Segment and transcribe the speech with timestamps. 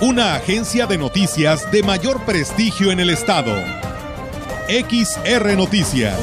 [0.00, 3.54] una agencia de noticias de mayor prestigio en el estado.
[4.68, 6.18] XR Noticias.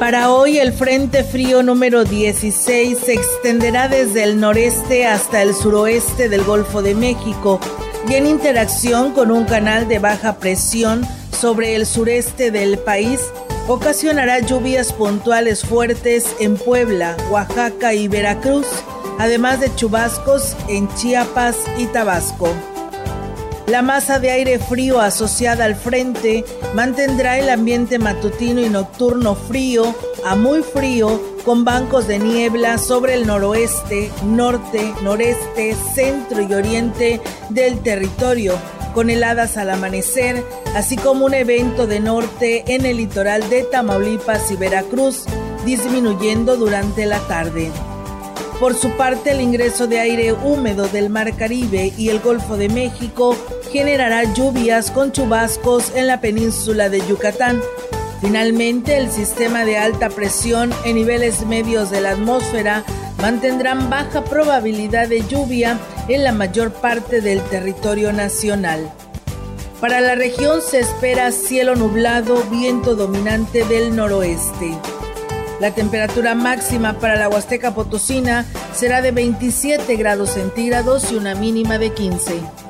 [0.00, 6.28] Para hoy el Frente Frío número 16 se extenderá desde el noreste hasta el suroeste
[6.28, 7.60] del Golfo de México
[8.08, 13.20] y en interacción con un canal de baja presión sobre el sureste del país
[13.68, 18.66] ocasionará lluvias puntuales fuertes en Puebla, Oaxaca y Veracruz,
[19.18, 22.48] además de chubascos en Chiapas y Tabasco.
[23.66, 29.94] La masa de aire frío asociada al frente mantendrá el ambiente matutino y nocturno frío
[30.24, 37.20] a muy frío con bancos de niebla sobre el noroeste, norte, noreste, centro y oriente
[37.50, 38.58] del territorio
[38.94, 40.44] con heladas al amanecer,
[40.74, 45.24] así como un evento de norte en el litoral de Tamaulipas y Veracruz,
[45.64, 47.70] disminuyendo durante la tarde.
[48.60, 52.68] Por su parte, el ingreso de aire húmedo del Mar Caribe y el Golfo de
[52.68, 53.36] México
[53.70, 57.60] generará lluvias con chubascos en la península de Yucatán.
[58.20, 62.82] Finalmente, el sistema de alta presión en niveles medios de la atmósfera
[63.18, 65.78] mantendrán baja probabilidad de lluvia
[66.08, 68.90] en la mayor parte del territorio nacional.
[69.80, 74.76] Para la región se espera cielo nublado, viento dominante del noroeste.
[75.60, 78.44] La temperatura máxima para la Huasteca Potosina
[78.74, 82.67] será de 27 grados centígrados y una mínima de 15.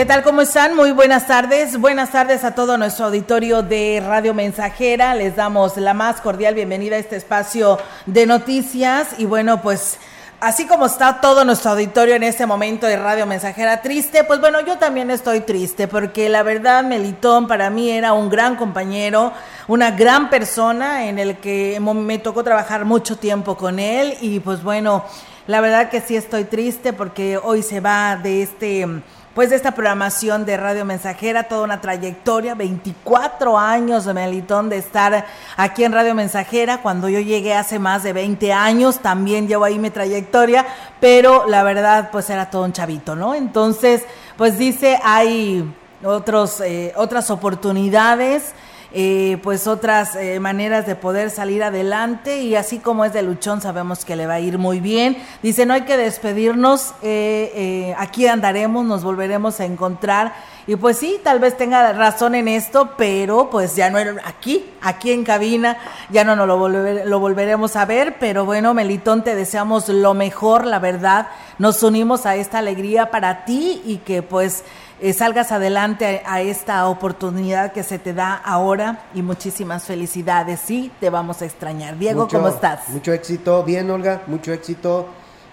[0.00, 0.22] ¿Qué tal?
[0.22, 0.74] ¿Cómo están?
[0.74, 1.78] Muy buenas tardes.
[1.78, 5.14] Buenas tardes a todo nuestro auditorio de Radio Mensajera.
[5.14, 9.08] Les damos la más cordial bienvenida a este espacio de noticias.
[9.18, 9.98] Y bueno, pues
[10.40, 14.62] así como está todo nuestro auditorio en este momento de Radio Mensajera triste, pues bueno,
[14.62, 19.34] yo también estoy triste porque la verdad Melitón para mí era un gran compañero,
[19.68, 24.62] una gran persona en el que me tocó trabajar mucho tiempo con él y pues
[24.62, 25.04] bueno,
[25.46, 28.86] la verdad que sí estoy triste porque hoy se va de este
[29.34, 34.78] pues de esta programación de Radio Mensajera, toda una trayectoria, 24 años de Melitón de
[34.78, 35.26] estar
[35.56, 39.78] aquí en Radio Mensajera, cuando yo llegué hace más de 20 años, también llevo ahí
[39.78, 40.66] mi trayectoria,
[41.00, 43.34] pero la verdad pues era todo un chavito, ¿no?
[43.34, 44.04] Entonces,
[44.36, 45.64] pues dice, hay
[46.02, 48.52] otros, eh, otras oportunidades
[48.92, 53.60] eh, pues otras eh, maneras de poder salir adelante y así como es de luchón
[53.60, 55.16] sabemos que le va a ir muy bien.
[55.42, 60.32] Dice, no hay que despedirnos, eh, aquí andaremos, nos volveremos a encontrar
[60.66, 65.10] y pues sí, tal vez tenga razón en esto, pero pues ya no aquí, aquí
[65.10, 65.78] en cabina,
[66.10, 70.66] ya no nos lo, lo volveremos a ver, pero bueno, Melitón, te deseamos lo mejor,
[70.66, 71.28] la verdad,
[71.58, 74.64] nos unimos a esta alegría para ti y que pues
[75.00, 80.60] eh, salgas adelante a, esta oportunidad que se te da ahora y muchísimas felicidades.
[80.60, 81.96] Sí, te vamos a extrañar.
[81.98, 82.88] Diego, ¿cómo estás?
[82.88, 83.62] Mucho éxito.
[83.64, 85.08] Bien, Olga, mucho éxito.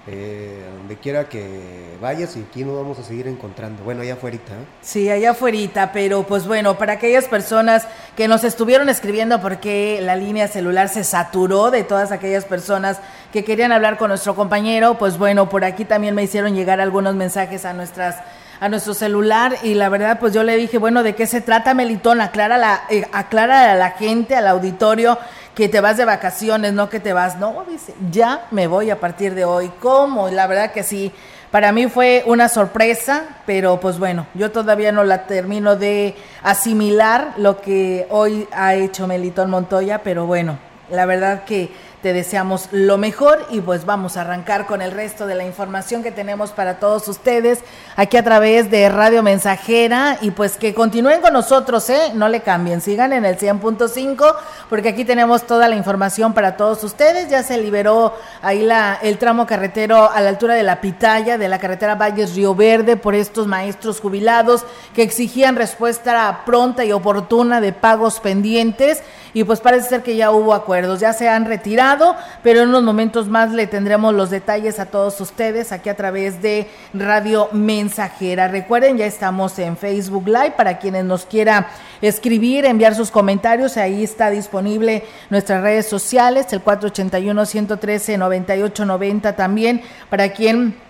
[0.10, 3.84] Eh, donde quiera que vayas y aquí nos vamos a seguir encontrando.
[3.84, 4.38] Bueno, allá afuera.
[4.38, 4.66] ¿eh?
[4.82, 10.16] Sí, allá afuera, pero pues bueno, para aquellas personas que nos estuvieron escribiendo porque la
[10.16, 13.02] línea celular se saturó de todas aquellas personas
[13.34, 17.14] que querían hablar con nuestro compañero, pues bueno, por aquí también me hicieron llegar algunos
[17.16, 18.16] mensajes a nuestras
[18.60, 21.74] a nuestro celular y la verdad pues yo le dije, bueno, ¿de qué se trata
[21.74, 22.22] Melitón?
[22.22, 25.18] Aclara, la, eh, aclara a la gente, al auditorio,
[25.54, 27.38] que te vas de vacaciones, no que te vas.
[27.38, 29.72] No, dice, ya me voy a partir de hoy.
[29.80, 30.30] ¿Cómo?
[30.30, 31.12] La verdad que sí.
[31.52, 37.34] Para mí fue una sorpresa, pero pues bueno, yo todavía no la termino de asimilar
[37.38, 40.60] lo que hoy ha hecho Melitón Montoya, pero bueno,
[40.92, 41.72] la verdad que
[42.02, 46.04] te deseamos lo mejor y pues vamos a arrancar con el resto de la información
[46.04, 47.60] que tenemos para todos ustedes
[47.96, 52.12] aquí a través de Radio Mensajera y pues que continúen con nosotros, ¿eh?
[52.14, 54.36] No le cambien, sigan en el 100.5
[54.70, 57.30] porque aquí tenemos toda la información para todos ustedes.
[57.30, 61.50] Ya se liberó ahí la, el tramo carretero a la altura de la Pitaya de
[61.50, 67.60] la carretera Valles Río Verde por estos maestros jubilados que exigían respuesta pronta y oportuna
[67.60, 69.02] de pagos pendientes
[69.34, 71.97] y pues parece ser que ya hubo acuerdos, ya se han retirado
[72.44, 76.42] pero en unos momentos más le tendremos los detalles a todos ustedes aquí a través
[76.42, 78.48] de Radio Mensajera.
[78.48, 81.70] Recuerden, ya estamos en Facebook Live para quienes nos quiera
[82.02, 89.82] escribir, enviar sus comentarios, ahí está disponible nuestras redes sociales, el 481 113 9890 también
[90.10, 90.87] para quien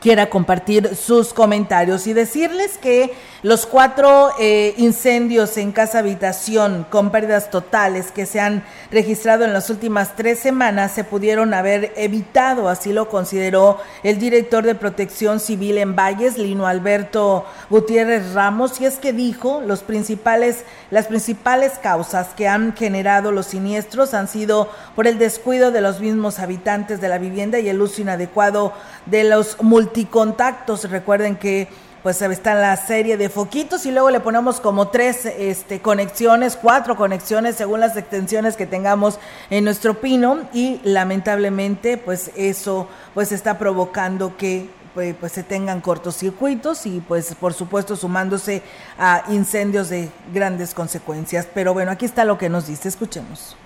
[0.00, 3.12] quiera compartir sus comentarios y decirles que
[3.42, 9.52] los cuatro eh, incendios en casa habitación con pérdidas totales que se han registrado en
[9.52, 15.38] las últimas tres semanas se pudieron haber evitado, así lo consideró el director de Protección
[15.38, 21.72] Civil en Valles, Lino Alberto Gutiérrez Ramos, y es que dijo los principales, las principales
[21.80, 27.00] causas que han generado los siniestros han sido por el descuido de los mismos habitantes
[27.00, 28.72] de la vivienda y el uso inadecuado
[29.06, 29.56] de los
[29.88, 30.90] multicontactos.
[30.90, 31.68] Recuerden que
[32.02, 36.96] pues está la serie de foquitos y luego le ponemos como tres este, conexiones, cuatro
[36.96, 39.18] conexiones según las extensiones que tengamos
[39.50, 45.80] en nuestro pino y lamentablemente pues eso pues está provocando que pues, pues se tengan
[45.80, 48.62] cortocircuitos y pues por supuesto sumándose
[48.96, 51.48] a incendios de grandes consecuencias.
[51.52, 53.56] Pero bueno, aquí está lo que nos dice, escuchemos.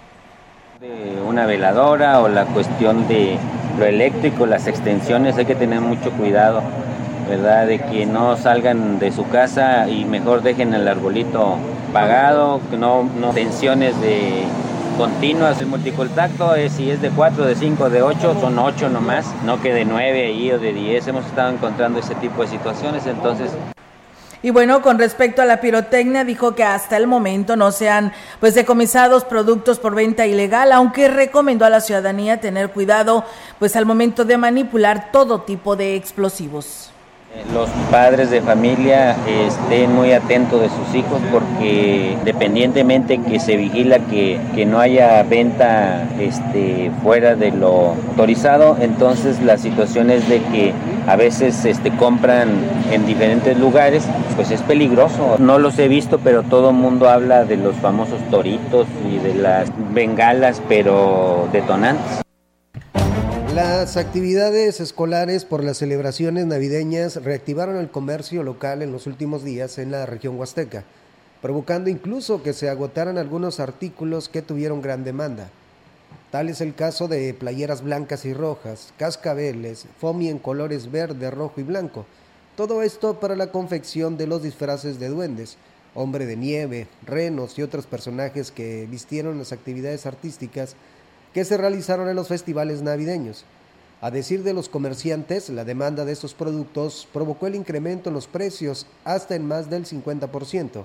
[0.82, 3.38] De una veladora o la cuestión de
[3.78, 6.60] lo eléctrico, las extensiones, hay que tener mucho cuidado
[7.28, 7.68] ¿verdad?
[7.68, 11.54] De que no salgan de su casa y mejor dejen el arbolito
[11.92, 14.42] pagado, que no, no tensiones de
[14.98, 15.60] continuas.
[15.60, 19.60] El multicontacto es si es de 4, de 5, de 8, son 8 nomás, no
[19.60, 21.06] que de 9 ahí o de 10.
[21.06, 23.52] Hemos estado encontrando ese tipo de situaciones, entonces
[24.42, 28.12] y bueno, con respecto a la pirotecnia, dijo que hasta el momento no se han
[28.40, 33.24] pues decomisados productos por venta ilegal, aunque recomendó a la ciudadanía tener cuidado
[33.60, 36.90] pues al momento de manipular todo tipo de explosivos.
[37.54, 44.00] Los padres de familia estén muy atentos de sus hijos porque dependientemente que se vigila
[44.00, 50.74] que, no haya venta este, fuera de lo autorizado, entonces la situación es de que
[51.06, 52.50] a veces este, compran
[52.90, 54.04] en diferentes lugares,
[54.36, 55.36] pues es peligroso.
[55.38, 59.34] No los he visto, pero todo el mundo habla de los famosos toritos y de
[59.34, 62.22] las bengalas, pero detonantes.
[63.54, 69.76] Las actividades escolares por las celebraciones navideñas reactivaron el comercio local en los últimos días
[69.76, 70.84] en la región huasteca,
[71.42, 75.50] provocando incluso que se agotaran algunos artículos que tuvieron gran demanda.
[76.32, 81.60] Tal es el caso de playeras blancas y rojas, cascabeles, foamy en colores verde, rojo
[81.60, 82.06] y blanco.
[82.56, 85.58] Todo esto para la confección de los disfraces de duendes,
[85.94, 90.74] hombre de nieve, renos y otros personajes que vistieron las actividades artísticas
[91.34, 93.44] que se realizaron en los festivales navideños.
[94.00, 98.26] A decir de los comerciantes, la demanda de estos productos provocó el incremento en los
[98.26, 100.84] precios hasta en más del 50%,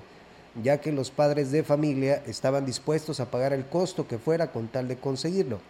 [0.62, 4.68] ya que los padres de familia estaban dispuestos a pagar el costo que fuera con
[4.68, 5.60] tal de conseguirlo.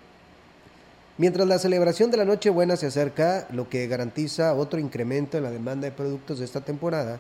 [1.19, 5.51] Mientras la celebración de la Nochebuena se acerca, lo que garantiza otro incremento en la
[5.51, 7.19] demanda de productos de esta temporada,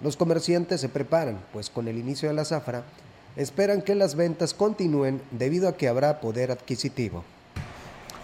[0.00, 2.84] los comerciantes se preparan, pues con el inicio de la zafra
[3.36, 7.24] esperan que las ventas continúen debido a que habrá poder adquisitivo.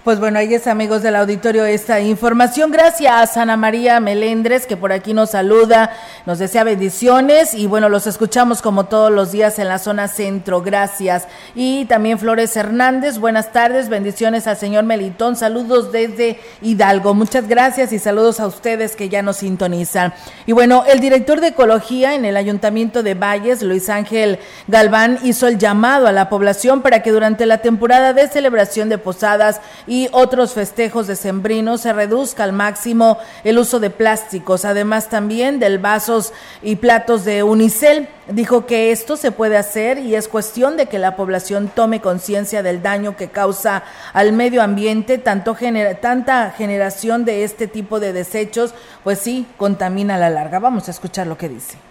[0.05, 2.71] Pues bueno, ahí es amigos del auditorio esta información.
[2.71, 5.91] Gracias a Ana María Melendres que por aquí nos saluda,
[6.25, 10.63] nos desea bendiciones y bueno, los escuchamos como todos los días en la zona centro.
[10.63, 11.27] Gracias.
[11.55, 17.13] Y también Flores Hernández, buenas tardes, bendiciones al señor Melitón, saludos desde Hidalgo.
[17.13, 20.15] Muchas gracias y saludos a ustedes que ya nos sintonizan.
[20.47, 24.39] Y bueno, el director de Ecología en el Ayuntamiento de Valles, Luis Ángel
[24.69, 28.99] Galván, hizo el llamado a la población para que durante la temporada de celebración de
[28.99, 35.59] posadas y otros festejos decembrinos se reduzca al máximo el uso de plásticos, además también
[35.59, 38.09] del vasos y platos de unicel.
[38.29, 42.63] Dijo que esto se puede hacer y es cuestión de que la población tome conciencia
[42.63, 45.57] del daño que causa al medio ambiente, tanto
[46.01, 50.59] tanta generación de este tipo de desechos, pues sí, contamina a la larga.
[50.59, 51.88] Vamos a escuchar lo que dice.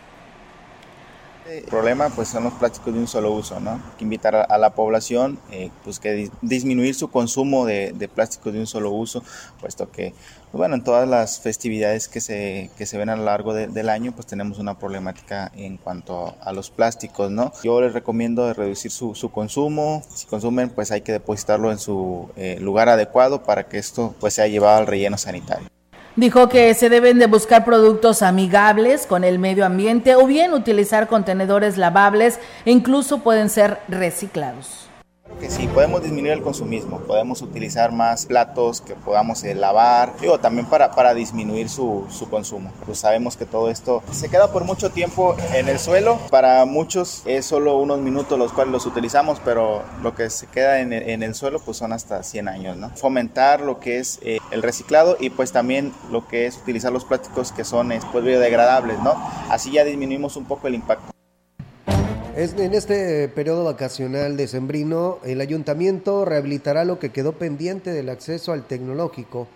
[1.50, 3.82] El problema pues son los plásticos de un solo uso, ¿no?
[3.98, 8.68] que invitar a, la población eh, pues que disminuir su consumo de, plásticos de un
[8.68, 9.24] solo uso,
[9.62, 10.12] puesto que
[10.51, 13.89] pues, bueno, en todas las festividades que se, que se ven a lo largo del
[13.89, 17.54] año pues tenemos una problemática en cuanto a, los plásticos, ¿no?
[17.63, 22.30] Yo les recomiendo reducir su, su, consumo, si consumen pues hay que depositarlo en su
[22.36, 25.76] eh, lugar adecuado para que esto pues sea llevado al relleno sanitario.
[26.18, 31.08] Dijo que se deben de buscar productos amigables con el medio ambiente o bien utilizar
[31.08, 34.87] contenedores lavables e incluso pueden ser reciclados.
[35.39, 40.39] Que sí, podemos disminuir el consumismo, podemos utilizar más platos que podamos eh, lavar, digo,
[40.39, 42.72] también para, para disminuir su, su consumo.
[42.86, 47.22] Pues sabemos que todo esto se queda por mucho tiempo en el suelo, para muchos
[47.25, 51.36] es solo unos minutos los cuales los utilizamos, pero lo que se queda en el,
[51.36, 52.89] suelo pues son hasta 100 años, ¿no?
[52.96, 57.05] Fomentar lo que es eh, el reciclado y pues también lo que es utilizar los
[57.05, 59.13] plásticos que son pues, biodegradables, ¿no?
[59.50, 61.17] Así ya disminuimos un poco el impacto.
[62.38, 68.51] En este periodo vacacional de Sembrino, el ayuntamiento rehabilitará lo que quedó pendiente del acceso
[68.51, 69.48] al tecnológico,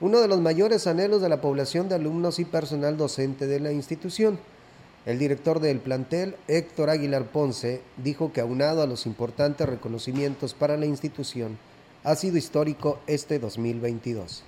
[0.00, 3.70] uno de los mayores anhelos de la población de alumnos y personal docente de la
[3.70, 4.40] institución.
[5.06, 10.76] El director del plantel, Héctor Aguilar Ponce, dijo que aunado a los importantes reconocimientos para
[10.76, 11.56] la institución,
[12.02, 14.42] ha sido histórico este 2022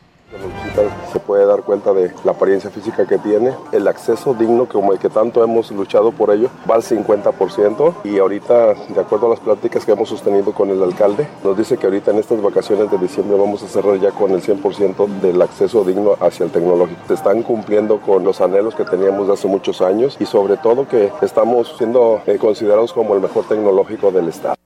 [1.12, 4.98] se puede dar cuenta de la apariencia física que tiene, el acceso digno como el
[4.98, 9.40] que tanto hemos luchado por ello va al 50% y ahorita de acuerdo a las
[9.40, 12.98] pláticas que hemos sostenido con el alcalde nos dice que ahorita en estas vacaciones de
[12.98, 17.00] diciembre vamos a cerrar ya con el 100% del acceso digno hacia el tecnológico.
[17.08, 20.88] Se están cumpliendo con los anhelos que teníamos de hace muchos años y sobre todo
[20.88, 24.56] que estamos siendo eh, considerados como el mejor tecnológico del estado.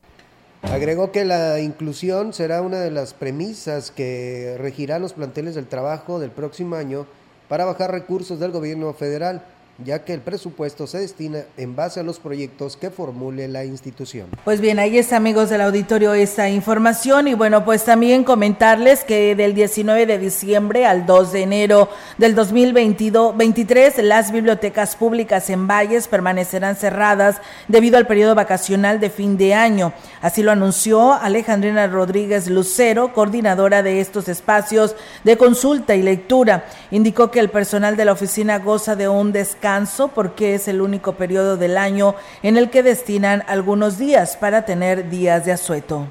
[0.62, 6.20] Agregó que la inclusión será una de las premisas que regirá los planteles del trabajo
[6.20, 7.06] del próximo año
[7.48, 9.42] para bajar recursos del gobierno federal
[9.84, 14.28] ya que el presupuesto se destina en base a los proyectos que formule la institución.
[14.44, 19.34] Pues bien, ahí está amigos del auditorio esta información y bueno, pues también comentarles que
[19.34, 26.08] del 19 de diciembre al 2 de enero del 2023 las bibliotecas públicas en Valles
[26.08, 29.92] permanecerán cerradas debido al periodo vacacional de fin de año.
[30.20, 36.64] Así lo anunció Alejandrina Rodríguez Lucero, coordinadora de estos espacios de consulta y lectura.
[36.90, 39.69] Indicó que el personal de la oficina goza de un descanso
[40.12, 45.08] porque es el único periodo del año en el que destinan algunos días para tener
[45.08, 46.06] días de asueto.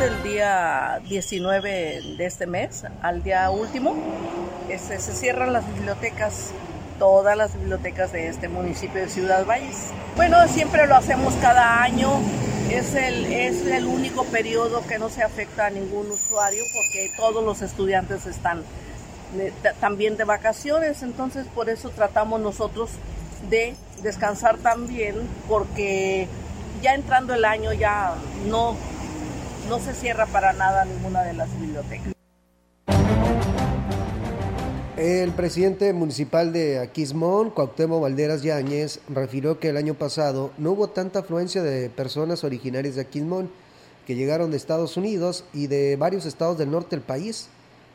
[0.00, 3.94] Del día 19 de este mes al día último,
[4.68, 6.52] este, se cierran las bibliotecas
[6.98, 9.90] todas las bibliotecas de este municipio de Ciudad Valles.
[10.16, 12.20] Bueno, siempre lo hacemos cada año,
[12.70, 17.42] es el, es el único periodo que no se afecta a ningún usuario porque todos
[17.44, 18.62] los estudiantes están
[19.80, 22.90] también de vacaciones, entonces por eso tratamos nosotros
[23.48, 25.16] de descansar también,
[25.48, 26.28] porque
[26.82, 28.14] ya entrando el año ya
[28.46, 28.76] no,
[29.68, 32.12] no se cierra para nada ninguna de las bibliotecas.
[34.96, 40.88] El presidente municipal de Aquismón, Cuauhtémoc Valderas Yáñez, refirió que el año pasado no hubo
[40.88, 43.50] tanta afluencia de personas originarias de Aquismón
[44.06, 47.48] que llegaron de Estados Unidos y de varios estados del norte del país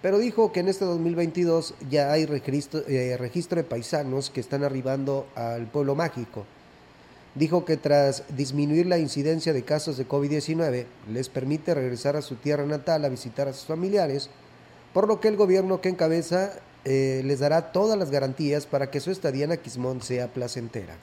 [0.06, 4.64] pero dijo que en este 2022 ya hay registro, eh, registro de paisanos que están
[4.64, 6.46] arribando al pueblo mágico.
[7.34, 12.36] Dijo que tras disminuir la incidencia de casos de COVID-19, les permite regresar a su
[12.36, 14.30] tierra natal a visitar a sus familiares,
[14.94, 16.52] por lo que el gobierno que encabeza
[16.84, 20.98] eh, les dará todas las garantías para que su estadía en Aquismón sea placentera.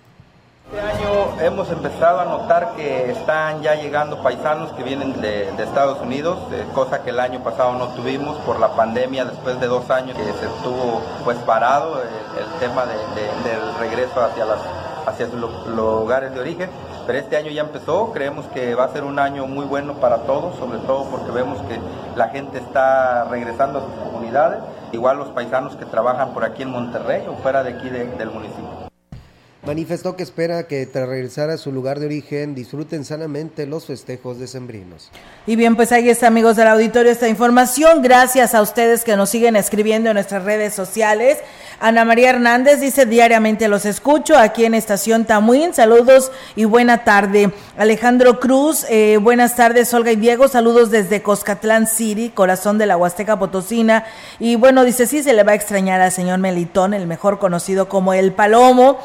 [0.73, 6.01] Este año hemos empezado a notar que están ya llegando paisanos que vienen de, Estados
[6.01, 9.91] Unidos, eh, cosa que el año pasado no tuvimos por la pandemia, después de dos
[9.91, 12.07] años que se estuvo pues parado eh,
[12.39, 14.61] el, tema del regreso hacia, las,
[15.05, 16.71] hacia los lugares de origen.
[17.07, 20.23] Pero este año ya empezó, creemos que va a ser un año muy bueno para
[20.23, 21.79] todos, sobre todo porque vemos que
[22.17, 24.61] la gente está regresando a sus comunidades,
[24.93, 28.72] igual los paisanos que trabajan por aquí en Monterrey o fuera de aquí del municipio.
[29.65, 34.41] Manifestó que espera que tras regresar a su lugar de origen disfruten sanamente los festejos
[34.41, 35.09] decembrinos.
[35.47, 38.03] Y bien, pues ahí está, amigos del auditorio, esta información.
[38.03, 41.39] Gracias a ustedes que nos siguen escribiendo en nuestras redes sociales.
[41.79, 45.75] Ana María Hernández dice diariamente los escucho aquí en Estación Tamuín.
[45.75, 47.53] Saludos y buena tarde.
[47.77, 50.47] Alejandro Cruz, eh, buenas tardes Olga y Diego.
[50.47, 54.05] Saludos desde Coscatlán City, corazón de la Huasteca Potosina.
[54.39, 57.89] Y bueno, dice sí se le va a extrañar al señor Melitón, el mejor conocido
[57.89, 58.99] como el Palomo,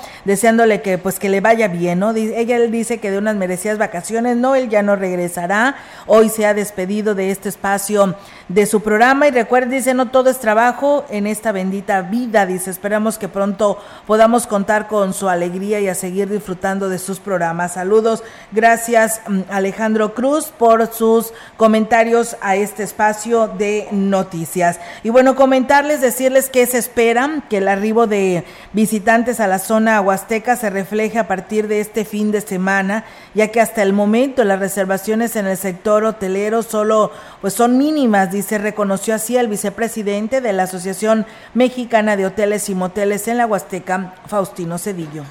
[0.48, 2.12] deseándole que pues que le vaya bien, ¿no?
[2.16, 5.76] Ella dice que de unas merecidas vacaciones, no, él ya no regresará.
[6.06, 8.16] Hoy se ha despedido de este espacio
[8.48, 12.72] de su programa y recuerden, dice, no todo es trabajo en esta bendita vida, dice,
[12.72, 17.74] esperamos que pronto podamos contar con su alegría y a seguir disfrutando de sus programas.
[17.74, 18.24] Saludos,
[18.54, 24.80] gracias mm, Alejandro Cruz por sus comentarios a este espacio de noticias.
[25.04, 30.00] Y bueno, comentarles, decirles que se espera que el arribo de visitantes a la zona
[30.00, 34.44] huasteca se refleje a partir de este fin de semana, ya que hasta el momento
[34.44, 40.42] las reservaciones en el sector hotelero solo pues son mínimas, dice, reconoció así el vicepresidente
[40.42, 45.24] de la Asociación Mexicana de Hoteles y Moteles en la Huasteca, Faustino Cedillo.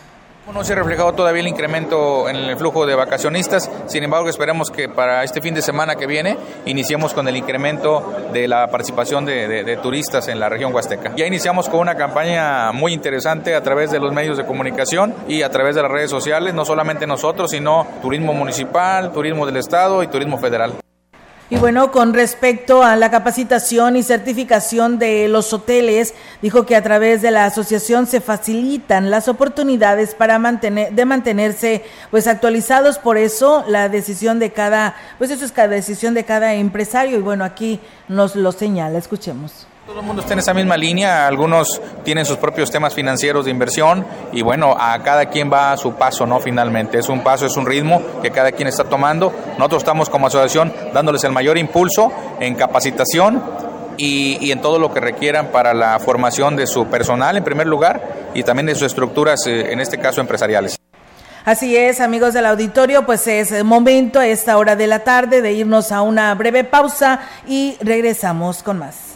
[0.52, 4.70] No se ha reflejado todavía el incremento en el flujo de vacacionistas, sin embargo esperemos
[4.70, 9.26] que para este fin de semana que viene iniciemos con el incremento de la participación
[9.26, 11.14] de, turistas en la región huasteca.
[11.16, 15.42] Ya iniciamos con una campaña muy interesante a través de los medios de comunicación y
[15.42, 20.02] a través de las redes sociales, no solamente nosotros, sino turismo municipal, turismo del Estado
[20.04, 20.74] y turismo federal.
[21.48, 26.12] Y bueno, con respecto a la capacitación y certificación de los hoteles,
[26.42, 31.84] dijo que a través de la asociación se facilitan las oportunidades para mantener de mantenerse
[32.10, 36.54] pues actualizados, por eso la decisión de cada pues eso es cada decisión de cada
[36.54, 37.18] empresario.
[37.18, 39.68] Y bueno, aquí nos lo señala, escuchemos.
[39.86, 43.52] Todo el mundo está en esa misma línea, algunos tienen sus propios temas financieros de
[43.52, 46.40] inversión y bueno, a cada quien va a su paso, ¿no?
[46.40, 49.32] Finalmente, es un paso, es un ritmo que cada quien está tomando.
[49.56, 53.40] Nosotros estamos como asociación dándoles el mayor impulso en capacitación
[53.96, 58.32] y, en todo lo que requieran para la formación de su personal en primer lugar
[58.34, 60.76] y también de sus estructuras, eh, en este caso empresariales.
[61.44, 65.52] Así es, amigos del auditorio, pues es momento a esta hora de la tarde de
[65.52, 69.15] irnos a una breve pausa y regresamos con más.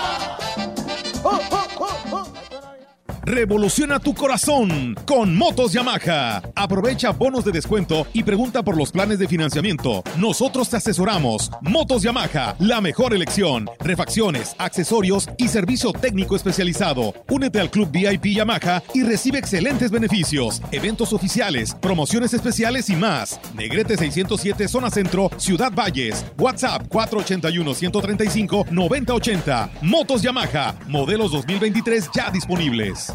[3.31, 6.41] Revoluciona tu corazón con Motos Yamaha.
[6.53, 10.03] Aprovecha bonos de descuento y pregunta por los planes de financiamiento.
[10.17, 11.49] Nosotros te asesoramos.
[11.61, 13.69] Motos Yamaha, la mejor elección.
[13.79, 17.13] Refacciones, accesorios y servicio técnico especializado.
[17.29, 23.39] Únete al Club VIP Yamaha y recibe excelentes beneficios, eventos oficiales, promociones especiales y más.
[23.55, 26.25] Negrete 607 Zona Centro, Ciudad Valles.
[26.37, 29.69] WhatsApp 481 135 9080.
[29.83, 33.13] Motos Yamaha, modelos 2023 ya disponibles.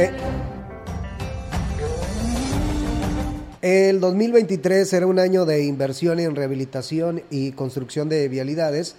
[0.00, 0.10] Eh,
[3.90, 8.96] el 2023 será un año de inversión en rehabilitación y construcción de vialidades.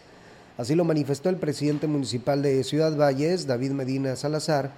[0.58, 4.70] Así lo manifestó el presidente municipal de Ciudad Valles, David Medina Salazar,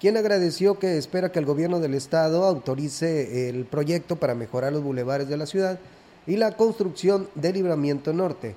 [0.00, 4.82] quien agradeció que espera que el gobierno del estado autorice el proyecto para mejorar los
[4.82, 5.78] bulevares de la ciudad
[6.26, 8.54] y la construcción del libramiento norte.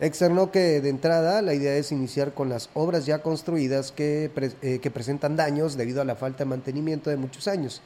[0.00, 4.30] Externó que de entrada la idea es iniciar con las obras ya construidas que,
[4.62, 7.82] eh, que presentan daños debido a la falta de mantenimiento de muchos años.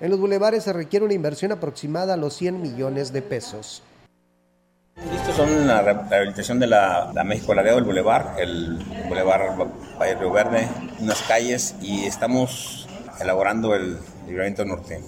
[0.00, 3.82] En los bulevares se requiere una inversión aproximada a los 100 millones de pesos.
[4.96, 8.78] Estos son la rehabilitación de la, la México Laredo, el bulevar, el
[9.08, 9.54] bulevar
[10.00, 10.66] Valle Río Verde,
[11.00, 12.88] unas calles y estamos
[13.20, 15.00] elaborando el libramiento norte.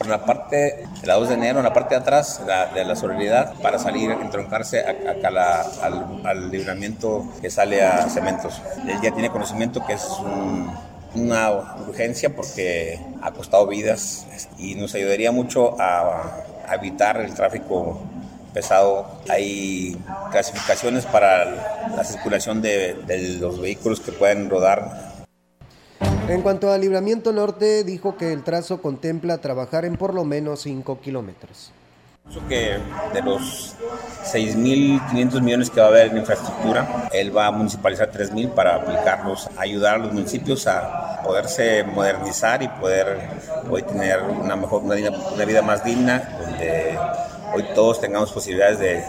[0.00, 2.40] En la parte de la 2 de enero, en la parte de atrás
[2.74, 5.28] de la solidaridad, para salir, entroncarse acá
[5.82, 8.60] al, al, libramiento que sale a cementos.
[8.86, 10.06] Él ya tiene conocimiento que es
[11.14, 11.50] una
[11.86, 17.98] urgencia porque ha costado vidas y nos ayudaría mucho a, evitar el tráfico
[18.52, 19.06] pesado.
[19.28, 19.96] Hay
[20.30, 21.44] clasificaciones para
[21.96, 25.07] la circulación de los vehículos que pueden rodar
[26.28, 30.60] en cuanto al libramiento norte, dijo que el trazo contempla trabajar en por lo menos
[30.60, 31.72] 5 kilómetros.
[32.46, 32.76] que
[33.14, 33.74] de los
[34.24, 39.48] 6.500 millones que va a haber en infraestructura, él va a municipalizar 3.000 para aplicarlos,
[39.56, 43.18] ayudar a los municipios a poderse modernizar y poder
[43.70, 44.96] hoy tener una mejor una
[45.34, 46.98] una vida más digna, donde
[47.54, 49.04] hoy todos tengamos posibilidades de,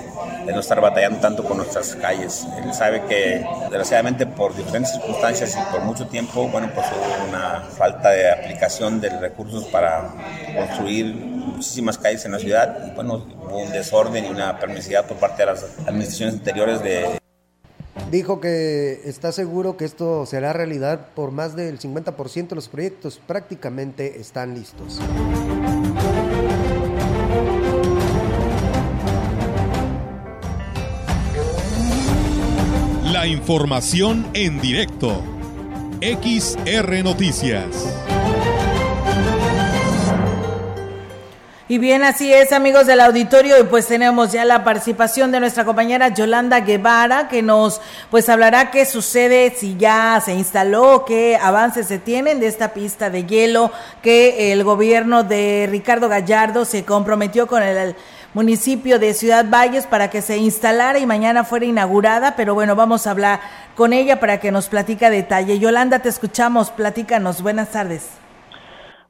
[0.51, 2.45] no estar batallando tanto con nuestras calles.
[2.57, 7.61] Él sabe que, desgraciadamente, por diferentes circunstancias y por mucho tiempo, bueno, pues hubo una
[7.61, 10.09] falta de aplicación de recursos para
[10.55, 15.43] construir muchísimas calles en la ciudad bueno, hubo un desorden y una permisividad por parte
[15.43, 16.81] de las administraciones anteriores.
[18.11, 23.21] Dijo que está seguro que esto será realidad por más del 50% de los proyectos
[23.25, 24.99] prácticamente están listos.
[33.19, 35.21] La información en directo.
[35.99, 37.65] XR Noticias.
[41.67, 45.65] Y bien, así es, amigos del auditorio, y pues tenemos ya la participación de nuestra
[45.65, 51.87] compañera Yolanda Guevara, que nos pues hablará qué sucede si ya se instaló, qué avances
[51.87, 57.47] se tienen de esta pista de hielo que el gobierno de Ricardo Gallardo se comprometió
[57.47, 57.95] con el
[58.33, 63.07] municipio de Ciudad Valles para que se instalara y mañana fuera inaugurada, pero bueno, vamos
[63.07, 63.39] a hablar
[63.75, 65.59] con ella para que nos platica detalle.
[65.59, 68.19] Yolanda, te escuchamos, platícanos, buenas tardes.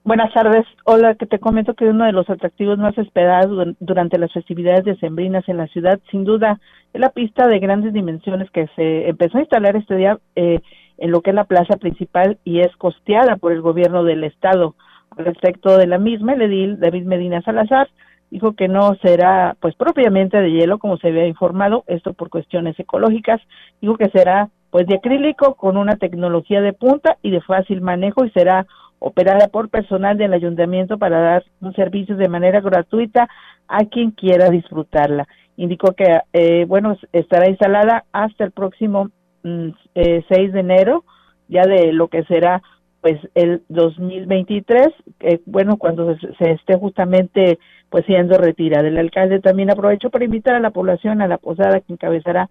[0.04, 0.66] Buenas tardes.
[0.86, 5.48] Hola, que te comento que uno de los atractivos más esperados durante las festividades decembrinas
[5.50, 6.60] en la ciudad, sin duda,
[6.94, 10.62] es la pista de grandes dimensiones que se empezó a instalar este día eh,
[10.98, 14.76] en lo que es la plaza principal y es costeada por el gobierno del estado.
[15.18, 17.90] respecto de la misma, el edil David Medina Salazar
[18.32, 22.80] dijo que no será pues propiamente de hielo como se había informado, esto por cuestiones
[22.80, 23.42] ecológicas,
[23.82, 28.26] dijo que será pues de acrílico con una tecnología de punta y de fácil manejo
[28.26, 28.68] y será
[29.00, 33.28] operada por personal del ayuntamiento para dar un servicio de manera gratuita
[33.68, 35.28] a quien quiera disfrutarla.
[35.58, 39.10] Indicó que, eh, bueno, estará instalada hasta el próximo
[39.44, 41.04] 6 mm, eh, de enero,
[41.48, 42.62] ya de lo que será
[43.02, 44.88] pues el 2023,
[45.22, 47.58] eh, bueno, cuando se, esté justamente
[47.90, 48.88] pues siendo retirada.
[48.88, 52.50] El alcalde también aprovechó para invitar a la población a la posada que encabezará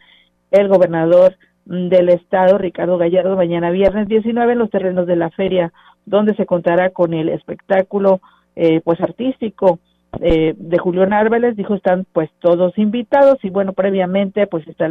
[0.51, 5.73] el gobernador del estado, Ricardo Gallardo, mañana viernes 19 en los terrenos de la feria,
[6.07, 8.21] donde se contará con el espectáculo
[8.57, 9.79] eh, pues artístico
[10.21, 14.91] eh, de Julián Árbeles, dijo están pues todos invitados y bueno, previamente pues está,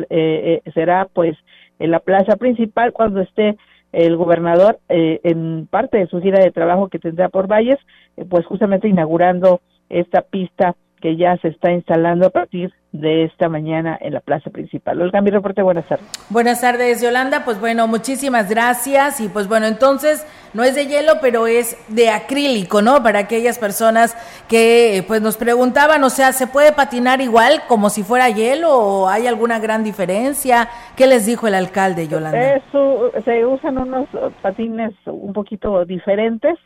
[0.74, 1.36] será pues
[1.80, 3.58] en la plaza principal cuando esté
[3.92, 7.80] el gobernador eh, en parte de su gira de trabajo que tendrá por Valles,
[8.18, 13.50] eh, pues justamente inaugurando esta pista que ya se está instalando a partir de esta
[13.50, 15.00] mañana en la plaza principal.
[15.02, 16.08] Olga, mi reporte, buenas tardes.
[16.30, 17.43] Buenas tardes, Yolanda.
[17.45, 19.21] Pues bueno, muchísimas gracias.
[19.21, 23.04] Y pues bueno, entonces no es de hielo, pero es de acrílico, ¿no?
[23.04, 24.15] Para aquellas personas
[24.47, 29.08] que pues nos preguntaban, o sea, ¿se puede patinar igual como si fuera hielo o
[29.08, 30.69] hay alguna gran diferencia?
[30.95, 32.56] ¿Qué les dijo el alcalde, Yolanda?
[32.56, 34.08] Eso, se usan unos
[34.41, 36.58] patines un poquito diferentes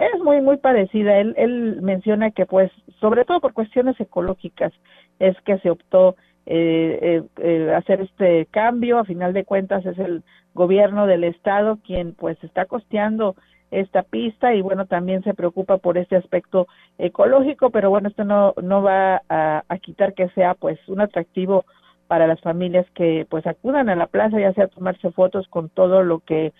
[0.00, 1.18] es muy muy parecida.
[1.18, 4.72] Él, él menciona que pues sobre todo por cuestiones ecológicas
[5.18, 8.98] es que se optó eh, eh, eh, hacer este cambio.
[8.98, 10.22] A final de cuentas es el
[10.54, 13.36] gobierno del estado quien pues está costeando
[13.70, 18.54] esta pista y bueno también se preocupa por este aspecto ecológico, pero bueno esto no
[18.62, 21.66] no va a, quitar que sea pues un atractivo
[22.06, 26.02] para las familias que pues acudan a la plaza ya sea tomarse fotos con todo
[26.02, 26.54] lo que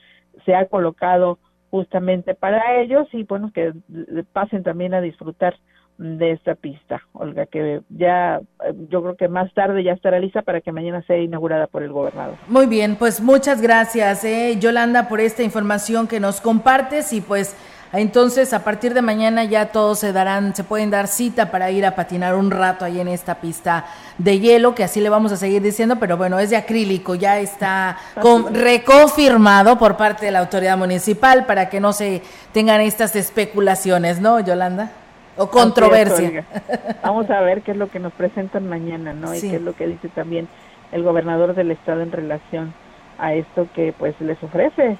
[0.45, 1.39] se ha colocado
[1.71, 3.73] justamente para ellos y bueno que
[4.33, 5.55] pasen también a disfrutar
[5.99, 10.43] de esta pista, Olga, que ya eh, yo creo que más tarde ya estará lista
[10.43, 12.37] para que mañana sea inaugurada por el gobernador.
[12.47, 17.57] Muy bien, pues muchas gracias, eh, Yolanda, por esta información que nos compartes y pues
[17.93, 21.87] Entonces, a partir de mañana ya todos se darán, se pueden dar cita para ir
[21.87, 23.87] a patinar un rato ahí en esta pista
[24.19, 27.39] de hielo, que así le vamos a seguir diciendo, pero bueno, es de acrílico, ya
[27.39, 32.23] está con, reconfirmado por parte de la autoridad municipal para que no se
[32.53, 34.91] tengan estas especulaciones, ¿no, Yolanda?
[35.37, 36.45] O controversia.
[37.03, 39.35] Vamos a ver qué es lo que nos presentan mañana, ¿no?
[39.35, 40.49] Y qué es lo que dice también
[40.93, 42.75] el gobernador del estado en relación
[43.19, 44.99] a esto que pues les ofrece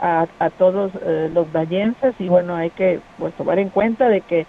[0.00, 4.22] a, a todos eh, los vallenses y bueno, hay que pues tomar en cuenta de
[4.22, 4.46] que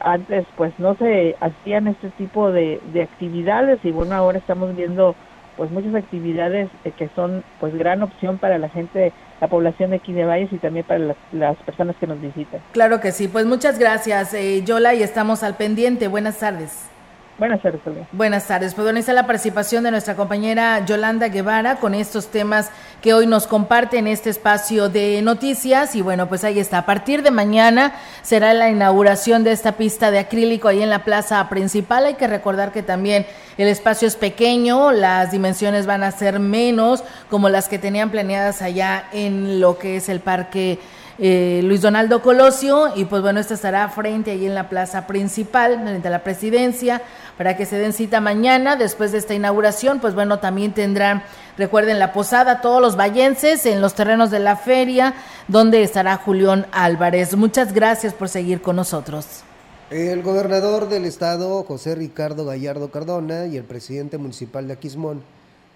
[0.00, 5.14] antes pues no se hacían este tipo de, de actividades y bueno, ahora estamos viendo
[5.56, 9.96] pues muchas actividades eh, que son pues gran opción para la gente la población de
[9.96, 12.60] aquí de Valles y también para las, personas que nos visitan.
[12.72, 16.08] Claro que sí, pues muchas gracias eh, Yola y estamos al pendiente.
[16.08, 16.93] Buenas tardes.
[17.36, 17.80] Buenas tardes.
[18.12, 18.74] Buenas tardes.
[18.74, 22.70] Pues bueno, está la participación de nuestra compañera Yolanda Guevara con estos temas
[23.02, 25.96] que hoy nos comparte en este espacio de noticias.
[25.96, 26.78] Y bueno, pues ahí está.
[26.78, 31.02] A partir de mañana será la inauguración de esta pista de acrílico ahí en la
[31.02, 32.06] plaza principal.
[32.06, 33.26] Hay que recordar que también
[33.58, 38.62] el espacio es pequeño, las dimensiones van a ser menos como las que tenían planeadas
[38.62, 40.78] allá en lo que es el parque
[41.18, 45.80] eh, Luis Donaldo Colosio y pues bueno, esta estará frente ahí en la plaza principal,
[45.82, 47.02] frente a la presidencia,
[47.38, 51.22] para que se den cita mañana después de esta inauguración, pues bueno, también tendrán,
[51.56, 55.14] recuerden, la posada, todos los vallenses en los terrenos de la feria,
[55.46, 57.36] donde estará Julián Álvarez.
[57.36, 59.44] Muchas gracias por seguir con nosotros.
[59.90, 65.22] El gobernador del estado, José Ricardo Gallardo Cardona, y el presidente municipal de Aquismón,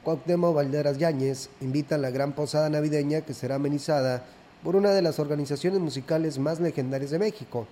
[0.03, 4.25] Cuauhtémoc Valderas Yáñez, invitan a la gran posada navideña que será amenizada
[4.63, 7.67] por una de las organizaciones musicales más legendarias de México,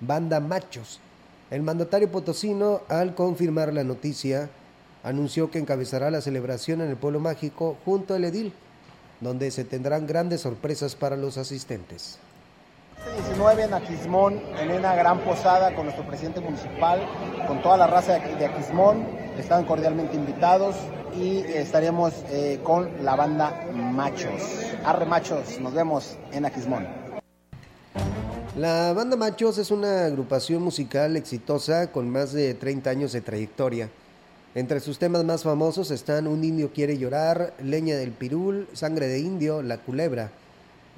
[0.00, 1.00] Banda Machos.
[1.50, 4.50] El mandatario potosino, al confirmar la noticia,
[5.04, 8.52] anunció que encabezará la celebración en el pueblo mágico junto al Edil,
[9.20, 12.18] donde se tendrán grandes sorpresas para los asistentes.
[13.14, 17.00] 19 en Aquismón, en una gran posada con nuestro presidente municipal,
[17.46, 19.06] con toda la raza de Aquismón,
[19.38, 20.74] están cordialmente invitados
[21.16, 24.42] y estaremos eh, con la banda Machos.
[24.84, 26.86] Arre Machos, nos vemos en Aquismón.
[28.56, 33.90] La banda Machos es una agrupación musical exitosa con más de 30 años de trayectoria.
[34.54, 39.18] Entre sus temas más famosos están Un indio quiere llorar, Leña del pirul, Sangre de
[39.18, 40.30] indio, La culebra.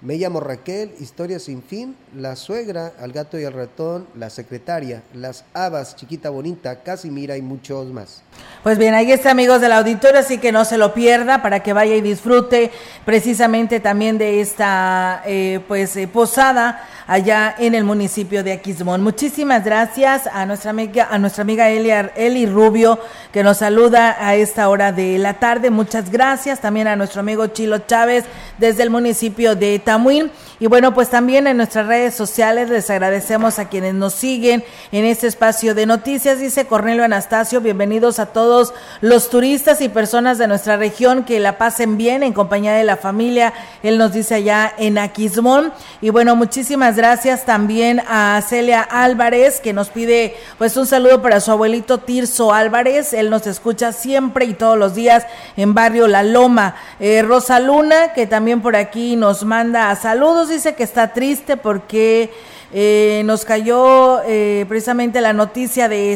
[0.00, 5.02] Me llamo Raquel, Historia sin fin, La suegra, Al gato y al ratón, La secretaria,
[5.12, 8.22] Las habas, Chiquita bonita, Casimira y muchos más.
[8.62, 11.72] Pues bien, ahí está amigos del auditorio, así que no se lo pierda para que
[11.72, 12.70] vaya y disfrute
[13.04, 19.02] precisamente también de esta eh, pues eh, posada allá en el municipio de Aquismón.
[19.02, 23.00] Muchísimas gracias a nuestra amiga, a nuestra amiga Eli Rubio,
[23.32, 25.70] que nos saluda a esta hora de la tarde.
[25.70, 26.60] Muchas gracias.
[26.60, 28.24] También a nuestro amigo Chilo Chávez
[28.58, 30.30] desde el municipio de Tamuín.
[30.60, 35.06] Y bueno, pues también en nuestras redes sociales les agradecemos a quienes nos siguen en
[35.06, 36.40] este espacio de noticias.
[36.40, 41.56] Dice Cornelio Anastasio, bienvenidos a todos los turistas y personas de nuestra región que la
[41.56, 43.54] pasen bien en compañía de la familia.
[43.82, 45.72] Él nos dice allá en Aquismón.
[46.02, 51.40] Y bueno, muchísimas gracias también a Celia Álvarez que nos pide pues un saludo para
[51.40, 53.14] su abuelito Tirso Álvarez.
[53.14, 55.24] Él nos escucha siempre y todos los días
[55.56, 56.74] en Barrio La Loma.
[57.00, 62.30] Eh, Rosa Luna que también por aquí nos manda saludos, dice que está triste porque
[62.72, 66.12] eh, nos cayó eh, precisamente la noticia de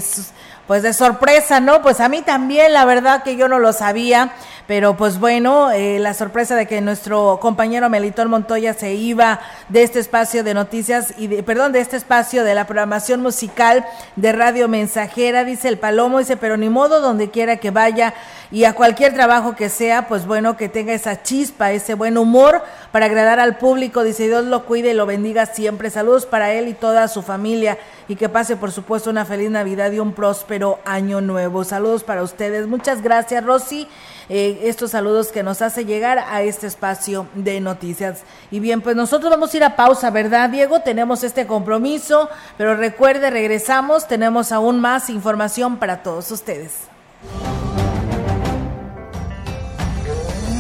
[0.67, 1.83] pues de sorpresa, ¿no?
[1.83, 4.33] Pues a mí también, la verdad que yo no lo sabía.
[4.69, 9.83] Pero pues bueno, eh, la sorpresa de que nuestro compañero Melitón Montoya se iba de
[9.83, 14.31] este espacio de noticias y de, perdón, de este espacio de la programación musical de
[14.31, 18.15] Radio Mensajera, dice el Palomo, dice, pero ni modo donde quiera que vaya
[18.53, 22.63] y a cualquier trabajo que sea, pues bueno, que tenga esa chispa, ese buen humor
[22.93, 25.91] para agradar al público, dice Dios lo cuide y lo bendiga siempre.
[25.91, 29.91] Saludos para él y toda su familia y que pase por supuesto una feliz Navidad
[29.91, 30.52] y un próspero
[30.85, 31.65] año nuevo.
[31.65, 32.67] Saludos para ustedes.
[32.67, 33.89] Muchas gracias, Rosy.
[34.29, 38.23] Eh, estos saludos que nos hace llegar a este espacio de noticias.
[38.51, 40.81] Y bien, pues nosotros vamos a ir a pausa, ¿verdad, Diego?
[40.81, 46.73] Tenemos este compromiso, pero recuerde, regresamos, tenemos aún más información para todos ustedes.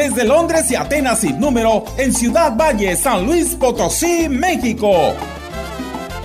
[0.00, 5.14] Desde Londres y Atenas sin número en Ciudad Valle, San Luis Potosí, México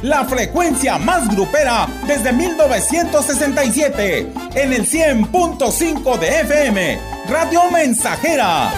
[0.02, 8.72] la frecuencia más grupera desde 1967, en el 100.5 de FM, Radio Mensajera.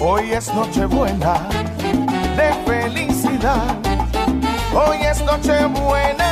[0.00, 1.46] Hoy es Nochebuena
[2.36, 3.76] de felicidad.
[4.72, 6.31] Hoy es Nochebuena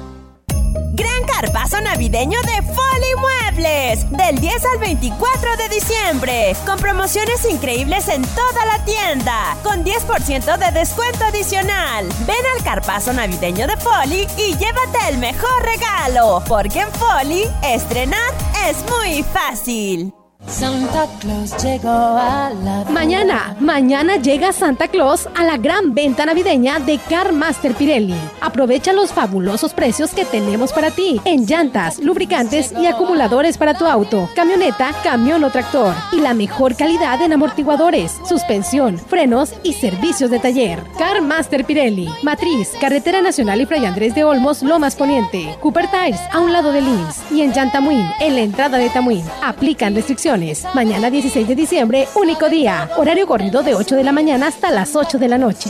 [1.01, 4.07] Gran carpazo navideño de Foli Muebles.
[4.11, 6.55] Del 10 al 24 de diciembre.
[6.63, 9.57] Con promociones increíbles en toda la tienda.
[9.63, 12.07] Con 10% de descuento adicional.
[12.27, 16.43] Ven al carpazo navideño de Foli y llévate el mejor regalo.
[16.47, 18.31] Porque en Foli, estrenar
[18.69, 20.13] es muy fácil.
[20.47, 22.83] Santa Claus llegó a la...
[22.89, 28.15] Mañana, mañana llega Santa Claus a la gran venta navideña de Car Master Pirelli.
[28.41, 33.85] Aprovecha los fabulosos precios que tenemos para ti en llantas, lubricantes y acumuladores para tu
[33.85, 35.93] auto, camioneta, camión o tractor.
[36.11, 40.83] Y la mejor calidad en amortiguadores, suspensión, frenos y servicios de taller.
[40.97, 42.09] Car Master Pirelli.
[42.23, 45.55] Matriz, Carretera Nacional y Fray Andrés de Olmos, Lomas Poniente.
[45.61, 47.31] Cooper Tires, a un lado del IMSS.
[47.31, 49.23] Y en Llantamuín, en la entrada de Tamuín.
[49.43, 50.30] Aplican restricciones.
[50.73, 52.89] Mañana 16 de diciembre, único día.
[52.95, 55.69] Horario corrido de 8 de la mañana hasta las 8 de la noche.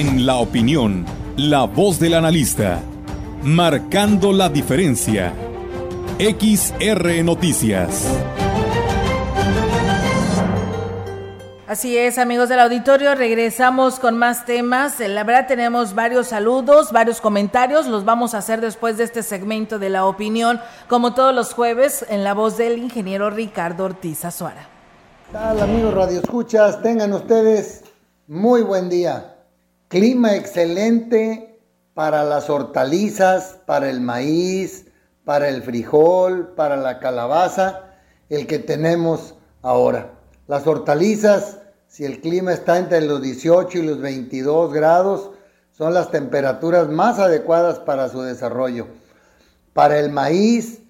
[0.00, 1.04] En la opinión,
[1.36, 2.78] la voz del analista,
[3.42, 5.32] marcando la diferencia.
[6.20, 8.06] XR Noticias.
[11.66, 15.00] Así es, amigos del auditorio, regresamos con más temas.
[15.00, 19.80] La verdad tenemos varios saludos, varios comentarios, los vamos a hacer después de este segmento
[19.80, 24.68] de la opinión, como todos los jueves, en la voz del ingeniero Ricardo Ortiz Azuara.
[25.26, 26.80] ¿Qué tal, amigos Radio Escuchas?
[26.82, 27.82] Tengan ustedes
[28.28, 29.34] muy buen día.
[29.88, 31.58] Clima excelente
[31.94, 34.84] para las hortalizas, para el maíz,
[35.24, 37.84] para el frijol, para la calabaza,
[38.28, 40.12] el que tenemos ahora.
[40.46, 45.30] Las hortalizas, si el clima está entre los 18 y los 22 grados,
[45.72, 48.88] son las temperaturas más adecuadas para su desarrollo.
[49.72, 50.82] Para el maíz,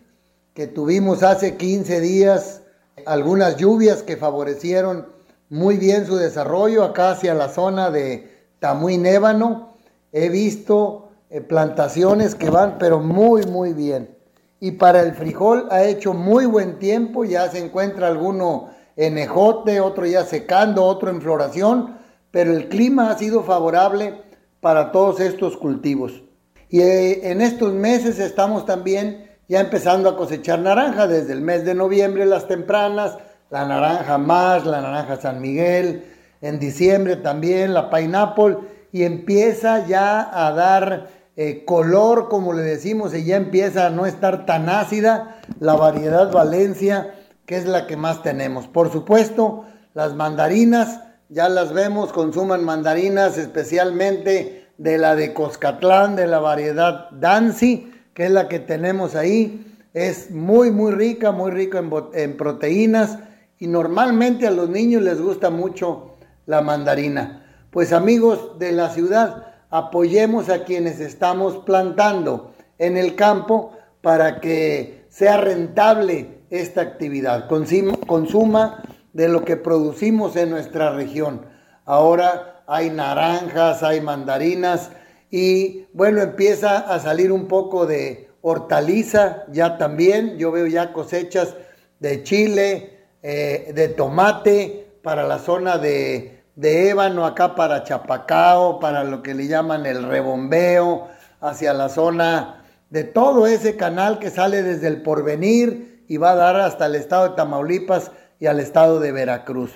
[0.55, 2.63] que tuvimos hace 15 días
[3.07, 5.07] algunas lluvias que favorecieron
[5.51, 9.75] muy bien su desarrollo acá hacia la zona de Tamuín Ébano.
[10.13, 14.17] He visto eh, plantaciones que van pero muy muy bien.
[14.61, 19.81] Y para el frijol ha hecho muy buen tiempo, ya se encuentra alguno en ejote,
[19.81, 21.97] otro ya secando, otro en floración,
[22.33, 24.23] pero el clima ha sido favorable
[24.61, 26.25] para todos estos cultivos.
[26.69, 31.65] Y eh, en estos meses estamos también ya empezando a cosechar naranja, desde el mes
[31.65, 33.17] de noviembre las tempranas,
[33.51, 36.05] la naranja más, la naranja San Miguel,
[36.41, 38.59] en diciembre también la pineapple,
[38.93, 44.07] y empieza ya a dar eh, color, como le decimos, y ya empieza a no
[44.07, 47.15] estar tan ácida la variedad Valencia,
[47.47, 48.67] que es la que más tenemos.
[48.67, 49.65] Por supuesto,
[49.95, 57.11] las mandarinas, ya las vemos, consuman mandarinas, especialmente de la de Coscatlán, de la variedad
[57.11, 59.65] Dancy, que es la que tenemos ahí.
[59.95, 63.19] Es muy, muy rica, muy rica en, en proteínas
[63.59, 66.18] y normalmente a los niños les gusta mucho
[66.49, 67.45] la mandarina.
[67.71, 75.05] Pues amigos de la ciudad, apoyemos a quienes estamos plantando en el campo para que
[75.11, 77.49] sea rentable esta actividad.
[77.49, 78.83] Consuma
[79.13, 81.45] de lo que producimos en nuestra región.
[81.85, 84.91] Ahora hay naranjas, hay mandarinas
[85.31, 90.39] y bueno, empieza a salir un poco de hortaliza ya también.
[90.39, 91.55] Yo veo ya cosechas
[92.01, 99.05] de chile, eh, de tomate para la zona de, de ébano, acá para Chapacao, para
[99.05, 101.07] lo que le llaman el rebombeo,
[101.41, 106.35] hacia la zona de todo ese canal que sale desde el porvenir y va a
[106.35, 109.71] dar hasta el estado de Tamaulipas y al estado de Veracruz.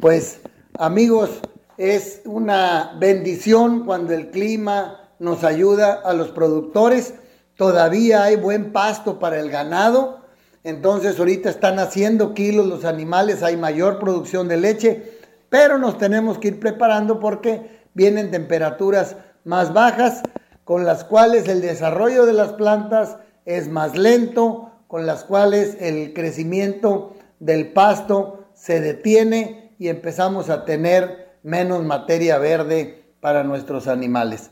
[0.00, 0.40] Pues
[0.78, 1.28] amigos,
[1.76, 7.16] es una bendición cuando el clima nos ayuda a los productores.
[7.54, 10.20] Todavía hay buen pasto para el ganado.
[10.64, 15.17] Entonces ahorita están haciendo kilos los animales, hay mayor producción de leche,
[15.48, 20.22] pero nos tenemos que ir preparando porque vienen temperaturas más bajas
[20.64, 26.12] con las cuales el desarrollo de las plantas es más lento, con las cuales el
[26.12, 34.50] crecimiento del pasto se detiene y empezamos a tener menos materia verde para nuestros animales.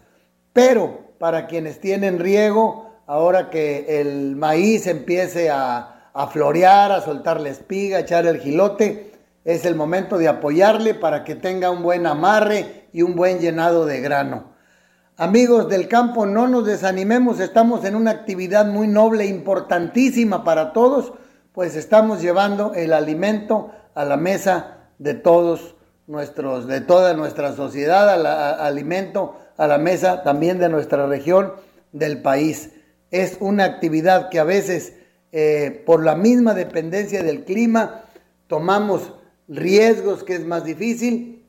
[0.53, 5.92] Pero para quienes tienen riego, ahora que el maíz empiece a,
[6.30, 9.12] florear, a soltar la espiga, a echar el gilote,
[9.47, 13.86] es el momento de apoyarle para que tenga un buen amarre y un buen llenado
[13.86, 14.57] de grano.
[15.16, 21.12] Amigos del campo, no nos desanimemos, estamos en una actividad muy noble, importantísima para todos,
[21.53, 25.76] pues estamos llevando el alimento a la mesa de todos
[26.09, 31.53] nuestros, de toda nuestra sociedad, al alimento a la mesa también de nuestra región,
[31.92, 32.72] del país.
[33.12, 34.94] Es una actividad que a veces,
[35.30, 38.03] eh, por la misma dependencia del clima,
[38.49, 39.12] tomamos
[39.49, 41.44] riesgos que es más difícil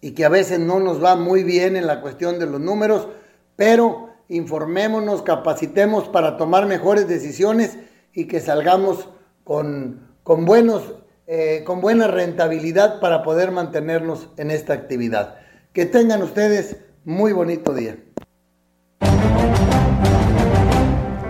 [0.00, 3.08] y que a veces no nos va muy bien en la cuestión de los números,
[3.56, 7.78] pero informémonos, capacitemos para tomar mejores decisiones
[8.12, 9.08] y que salgamos
[9.44, 10.94] con, con, buenos,
[11.26, 15.36] eh, con buena rentabilidad para poder mantenernos en esta actividad.
[15.72, 17.96] Que tengan ustedes muy bonito día.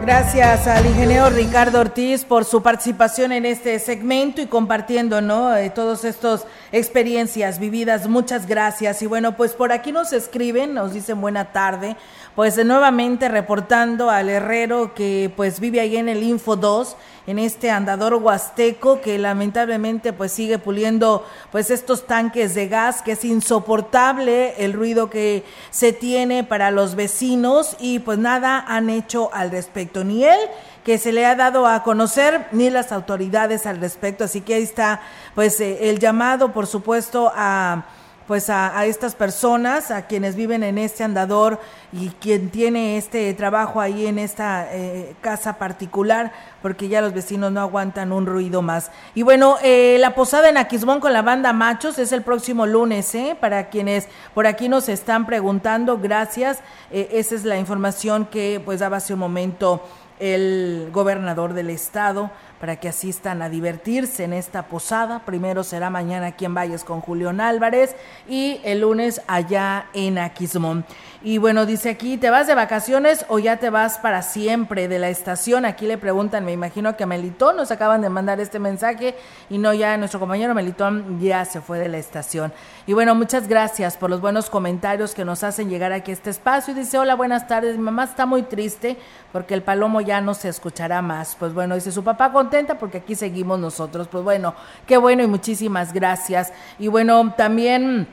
[0.07, 5.57] Gracias al ingeniero Ricardo Ortiz por su participación en este segmento y compartiendo, ¿no?
[5.57, 8.07] Eh, todos estos experiencias vividas.
[8.07, 9.03] Muchas gracias.
[9.03, 11.97] Y bueno, pues por aquí nos escriben, nos dicen buena tarde.
[12.37, 16.97] Pues nuevamente reportando al herrero que pues vive ahí en el Info 2
[17.27, 23.13] en este andador huasteco que lamentablemente pues sigue puliendo pues estos tanques de gas que
[23.13, 29.31] es insoportable el ruido que se tiene para los vecinos y pues nada han hecho
[29.33, 30.05] al respecto.
[30.05, 30.39] Ni él
[30.85, 34.25] que se le ha dado a conocer ni las autoridades al respecto.
[34.25, 35.01] Así que ahí está
[35.35, 37.87] pues eh, el llamado por supuesto a
[38.27, 41.61] pues a, estas personas, a quienes viven en este andador
[41.93, 47.53] y quien tiene este trabajo ahí en esta eh, casa particular, porque ya los vecinos
[47.53, 48.91] no aguantan un ruido más.
[49.15, 53.15] Y bueno, eh, la posada en Aquismón con la banda Machos es el próximo lunes,
[53.15, 53.37] ¿eh?
[53.39, 56.59] Para quienes por aquí nos están preguntando, gracias.
[56.91, 59.83] Eh, esa es la información que pues daba hace un momento
[60.19, 62.31] el gobernador del estado
[62.61, 65.21] para que asistan a divertirse en esta posada.
[65.25, 67.95] Primero será mañana aquí en Valles con Julián Álvarez
[68.29, 70.85] y el lunes allá en Aquismón.
[71.23, 74.99] Y bueno, dice aquí, ¿te vas de vacaciones o ya te vas para siempre de
[74.99, 75.65] la estación?
[75.65, 79.17] Aquí le preguntan, me imagino que a Melitón nos acaban de mandar este mensaje
[79.51, 82.53] y no ya nuestro compañero Melitón ya se fue de la estación.
[82.87, 86.31] Y bueno, muchas gracias por los buenos comentarios que nos hacen llegar aquí a este
[86.31, 86.73] espacio.
[86.73, 88.97] Y dice, hola, buenas tardes, mi mamá está muy triste
[89.33, 91.35] porque el palomo ya no se escuchará más.
[91.37, 94.07] Pues bueno, dice su papá contenta porque aquí seguimos nosotros.
[94.07, 94.55] Pues bueno,
[94.87, 96.53] qué bueno y muchísimas gracias.
[96.79, 98.07] Y bueno, también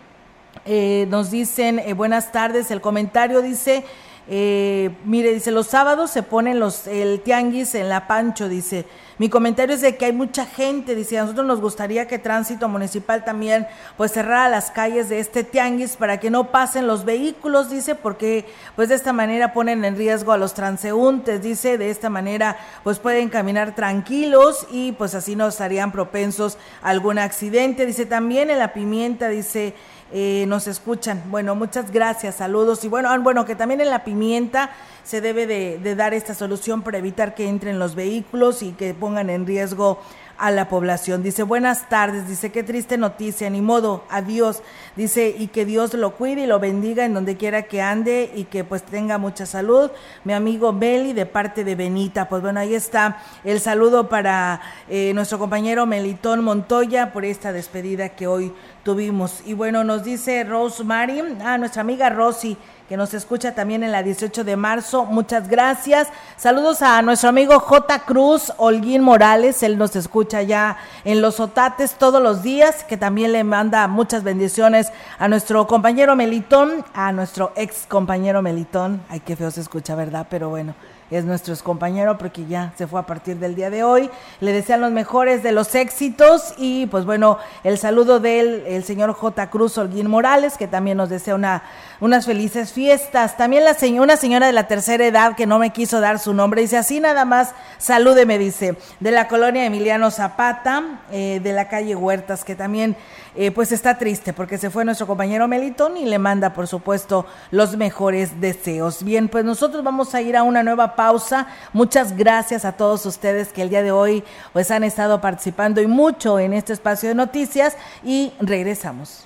[0.66, 3.86] eh, nos dicen, eh, buenas tardes, el comentario dice...
[4.30, 8.86] Eh, mire, dice, los sábados se ponen los, el tianguis en la Pancho, dice.
[9.20, 12.68] Mi comentario es de que hay mucha gente, dice, a nosotros nos gustaría que Tránsito
[12.68, 17.70] Municipal también pues cerrara las calles de este tianguis para que no pasen los vehículos,
[17.70, 18.45] dice, porque
[18.76, 22.97] pues de esta manera ponen en riesgo a los transeúntes, dice, de esta manera pues
[22.97, 28.57] pueden caminar tranquilos y pues así no estarían propensos a algún accidente, dice también en
[28.57, 29.76] la pimienta, dice,
[30.16, 31.24] eh, nos escuchan.
[31.32, 32.84] Bueno, muchas gracias, saludos.
[32.86, 34.70] Y bueno, ah, bueno, que también en la pimienta
[35.03, 39.32] se debe de, dar esta solución para evitar que entren los vehículos y que pongan
[39.32, 39.99] en riesgo
[40.38, 41.24] a la población.
[41.24, 44.61] Dice, buenas tardes, dice, qué triste noticia, ni modo, adiós.
[44.95, 48.45] Dice, y que Dios lo cuide y lo bendiga en donde quiera que ande y
[48.45, 49.89] que pues tenga mucha salud.
[50.26, 52.30] Mi amigo Meli de parte de Benita.
[52.30, 58.09] Pues bueno, ahí está el saludo para eh, nuestro compañero Melitón Montoya por esta despedida
[58.09, 58.53] que hoy
[58.84, 59.42] tuvimos.
[59.46, 62.58] Y bueno, nos dice Rosemary, ah, nuestra amiga Rosy,
[62.90, 65.06] que nos escucha también en la 18 de marzo.
[65.06, 66.10] Muchas gracias.
[66.38, 68.00] Saludos a nuestro amigo J.
[68.00, 69.64] Cruz, Holguín Morales.
[69.64, 74.24] Él nos escucha ya en Los Otates todos los días, que también le manda muchas
[74.24, 79.02] bendiciones a nuestro compañero Melitón, a nuestro ex compañero Melitón.
[79.10, 80.28] Ay, qué feo se escucha, ¿verdad?
[80.30, 80.76] Pero bueno
[81.14, 84.09] es nuestro compañero porque ya se fue a partir del día de hoy.
[84.39, 89.14] Le desean los mejores de los éxitos y pues bueno, el saludo del el señor
[89.14, 89.49] J.
[89.49, 91.64] Cruz Holguín Morales, que también nos desea una,
[92.04, 93.38] unas felices fiestas.
[93.38, 93.64] También
[93.97, 96.99] una señora de la tercera edad que no me quiso dar su nombre, dice así
[96.99, 102.43] nada más, salude, me dice, de la colonia Emiliano Zapata, eh, de la calle Huertas,
[102.43, 102.97] que también
[103.36, 107.26] eh, pues está triste porque se fue nuestro compañero Melitón y le manda, por supuesto,
[107.51, 109.01] los mejores deseos.
[109.04, 111.47] Bien, pues nosotros vamos a ir a una nueva pausa.
[111.72, 115.88] Muchas gracias a todos ustedes que el día de hoy pues han estado participando y
[115.88, 119.26] mucho en este espacio de noticias y regresamos.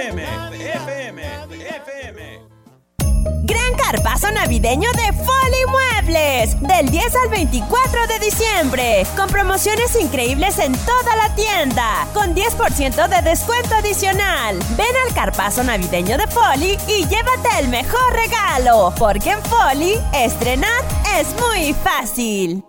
[3.91, 6.57] Carpazo navideño de Foli Muebles.
[6.61, 9.05] Del 10 al 24 de diciembre.
[9.17, 12.07] Con promociones increíbles en toda la tienda.
[12.13, 14.57] Con 10% de descuento adicional.
[14.77, 18.93] Ven al carpazo navideño de Foli y llévate el mejor regalo.
[18.97, 20.81] Porque en Foli, estrenar
[21.19, 22.63] es muy fácil.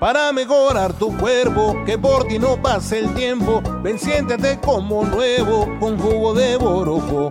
[0.00, 5.68] Para mejorar tu cuerpo, que por ti no pase el tiempo, ven siéntete como nuevo
[5.78, 7.30] con jugo de borojo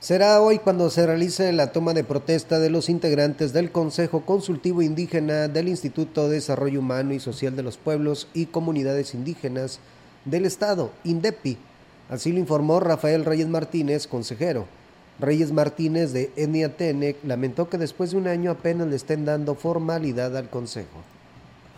[0.00, 4.80] Será hoy cuando se realice la toma de protesta de los integrantes del Consejo Consultivo
[4.80, 9.78] Indígena del Instituto de Desarrollo Humano y Social de los Pueblos y Comunidades Indígenas
[10.24, 11.58] del Estado, INDEPI.
[12.08, 14.64] Así lo informó Rafael Reyes Martínez, consejero.
[15.18, 20.34] Reyes Martínez de ENIATENEC lamentó que después de un año apenas le estén dando formalidad
[20.34, 20.96] al Consejo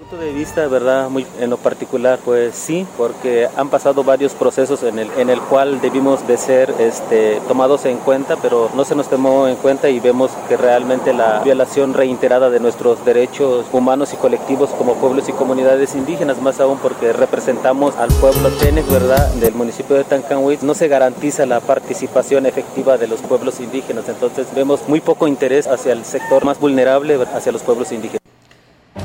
[0.03, 4.83] punto de vista, verdad, muy en lo particular, pues sí, porque han pasado varios procesos
[4.83, 8.97] en el en el cual debimos de ser este, tomados en cuenta, pero no se
[8.97, 14.13] nos tomó en cuenta y vemos que realmente la violación reiterada de nuestros derechos humanos
[14.13, 19.29] y colectivos como pueblos y comunidades indígenas, más aún porque representamos al pueblo Tenex, verdad,
[19.35, 24.49] del municipio de Tancanhuitz, no se garantiza la participación efectiva de los pueblos indígenas, entonces
[24.53, 28.22] vemos muy poco interés hacia el sector más vulnerable, hacia los pueblos indígenas.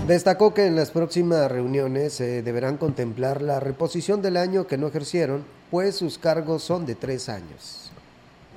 [0.07, 4.87] Destacó que en las próximas reuniones se deberán contemplar la reposición del año que no
[4.87, 7.86] ejercieron, pues sus cargos son de tres años.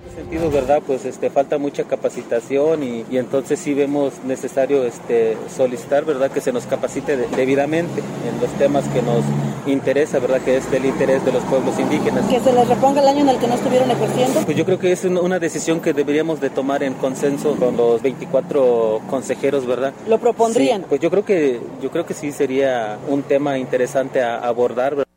[0.03, 0.83] En ese sentido, ¿verdad?
[0.87, 6.31] Pues este, falta mucha capacitación y, y entonces sí vemos necesario este, solicitar, ¿verdad?
[6.31, 9.23] Que se nos capacite de, debidamente en los temas que nos
[9.67, 10.41] interesa, ¿verdad?
[10.41, 12.25] Que es del interés de los pueblos indígenas.
[12.29, 14.41] Que se les reponga el año en el que no estuvieron ejerciendo.
[14.41, 18.01] Pues yo creo que es una decisión que deberíamos de tomar en consenso con los
[18.01, 19.93] 24 consejeros, ¿verdad?
[20.09, 20.83] ¿Lo propondrían?
[20.83, 24.95] Sí, pues yo creo que yo creo que sí sería un tema interesante a abordar.
[24.97, 25.11] ¿verdad?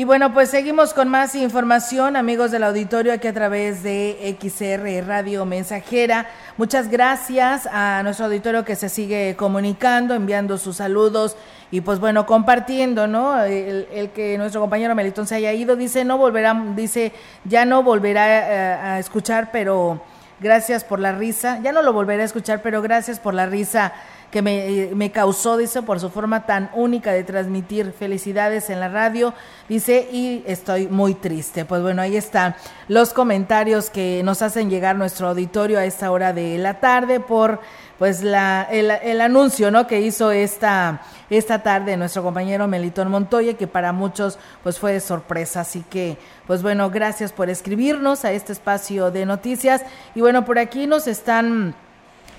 [0.00, 5.06] Y bueno, pues seguimos con más información, amigos del auditorio, aquí a través de XR
[5.06, 6.26] Radio Mensajera.
[6.56, 11.36] Muchas gracias a nuestro auditorio que se sigue comunicando, enviando sus saludos
[11.70, 13.44] y pues bueno, compartiendo, ¿no?
[13.44, 17.12] El, que nuestro compañero Melitón se haya ido, dice, no volverá, dice,
[17.44, 20.00] ya no volverá a, a escuchar, pero
[20.40, 23.92] gracias por la risa, ya no lo volveré a escuchar, pero gracias por la risa
[24.30, 28.88] que me, me, causó, dice, por su forma tan única de transmitir felicidades en la
[28.88, 29.34] radio,
[29.68, 31.64] dice, y estoy muy triste.
[31.64, 32.54] Pues bueno, ahí están
[32.88, 37.60] los comentarios que nos hacen llegar nuestro auditorio a esta hora de la tarde por
[37.98, 39.86] pues la, el, el anuncio ¿no?
[39.86, 45.00] que hizo esta, esta tarde nuestro compañero Melitón Montoya, que para muchos pues fue de
[45.00, 45.60] sorpresa.
[45.60, 46.16] Así que,
[46.46, 49.82] pues bueno, gracias por escribirnos a este espacio de noticias.
[50.14, 51.74] Y bueno, por aquí nos están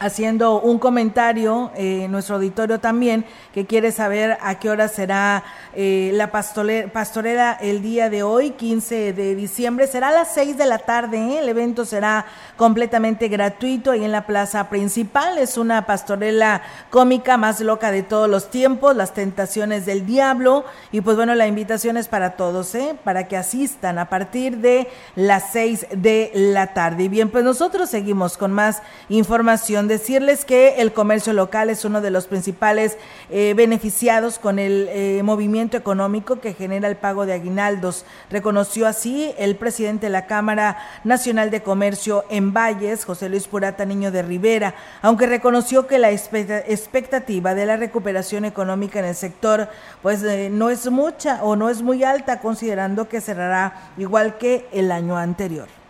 [0.02, 3.24] haciendo un comentario, eh, nuestro auditorio también,
[3.54, 5.44] que quiere saber a qué hora será
[5.76, 9.86] eh, la pastorela el día de hoy, 15 de diciembre.
[9.86, 11.40] Será a las 6 de la tarde, ¿eh?
[11.40, 12.26] el evento será
[12.58, 15.38] completamente gratuito ahí en la plaza principal.
[15.38, 20.66] Es una pastorela cómica más loca de todos los tiempos, las tentaciones del diablo.
[20.92, 22.96] Y pues bueno, la invitación es para todos, ¿eh?
[23.04, 27.04] para que asistan a partir de las 6 de la tarde.
[27.04, 32.00] Y bien, pues nosotros seguimos con más información decirles que el comercio local es uno
[32.00, 32.98] de los principales
[33.30, 38.06] eh, beneficiados con el eh, movimiento económico que genera el pago de aguinaldos.
[38.30, 43.84] Reconoció así el presidente de la Cámara Nacional de Comercio en Valles, José Luis Purata
[43.84, 49.68] Niño de Rivera, aunque reconoció que la expectativa de la recuperación económica en el sector
[50.02, 54.68] pues eh, no es mucha o no es muy alta considerando que cerrará igual que
[54.72, 55.81] el año anterior.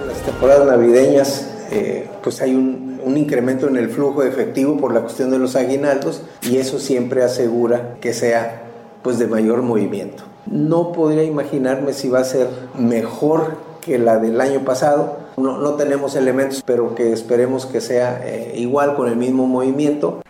[0.00, 4.76] En las temporadas navideñas, eh, pues hay un, un, incremento en el flujo de efectivo
[4.76, 8.62] por la cuestión de los aguinaldos y eso siempre asegura que sea
[9.02, 10.24] pues de mayor movimiento.
[10.46, 15.18] No podría imaginarme si va a ser mejor que la del año pasado.
[15.36, 20.22] No, no tenemos elementos, pero que esperemos que sea eh, igual con el mismo movimiento.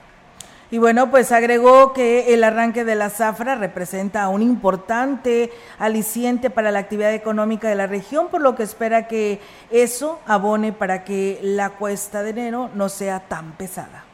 [0.72, 6.70] Y bueno, pues agregó que el arranque de la zafra representa un importante aliciente para
[6.70, 9.38] la actividad económica de la región, por lo que espera que
[9.70, 14.04] eso abone para que la cuesta de enero no sea tan pesada.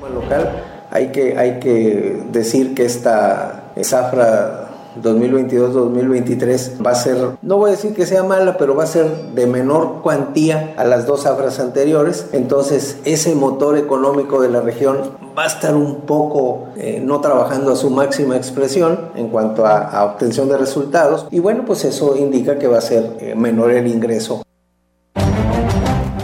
[0.00, 7.56] Como local, hay que, hay que decir que esta zafra 2022-2023 va a ser, no
[7.56, 11.06] voy a decir que sea mala, pero va a ser de menor cuantía a las
[11.06, 12.26] dos zafras anteriores.
[12.32, 14.98] Entonces, ese motor económico de la región
[15.36, 19.78] va a estar un poco eh, no trabajando a su máxima expresión en cuanto a,
[19.78, 21.26] a, obtención de resultados.
[21.30, 24.42] Y bueno, pues eso indica que va a ser eh, menor el ingreso.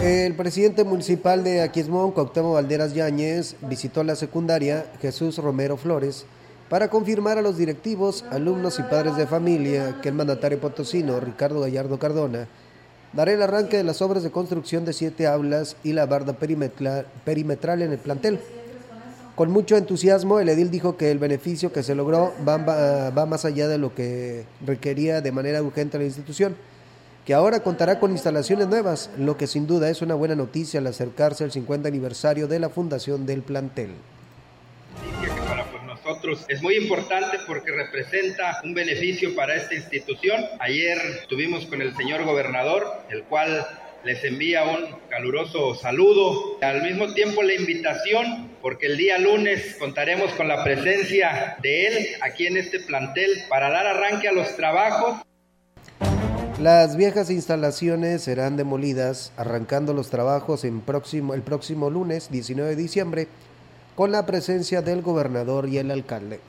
[0.01, 6.25] El presidente municipal de Aquismón, Cuauhtémoc Valderas Yáñez, visitó la secundaria Jesús Romero Flores
[6.69, 11.61] para confirmar a los directivos, alumnos y padres de familia que el mandatario potosino, Ricardo
[11.61, 12.47] Gallardo Cardona,
[13.11, 17.81] dará el arranque de las obras de construcción de siete aulas y la barda perimetral
[17.81, 18.39] en el plantel.
[19.35, 23.67] Con mucho entusiasmo, el edil dijo que el beneficio que se logró va, más allá
[23.67, 26.55] de lo que requería de manera urgente la institución,
[27.25, 30.87] que ahora contará con instalaciones nuevas, lo que sin duda es una buena noticia al
[30.87, 33.91] acercarse al 50 aniversario de la fundación del plantel
[36.47, 40.43] es muy importante porque representa un beneficio para esta institución.
[40.59, 43.67] Ayer estuvimos con el señor gobernador, el cual
[44.03, 46.57] les envía un caluroso saludo.
[46.61, 52.07] Al mismo tiempo la invitación, porque el día lunes contaremos con la presencia de él
[52.21, 55.17] aquí en este plantel para dar arranque a los trabajos
[56.59, 62.75] Las viejas instalaciones serán demolidas, arrancando los trabajos en próximo, el próximo lunes 19 de
[62.75, 63.27] diciembre,
[63.99, 66.39] con la presencia del gobernador y el alcalde.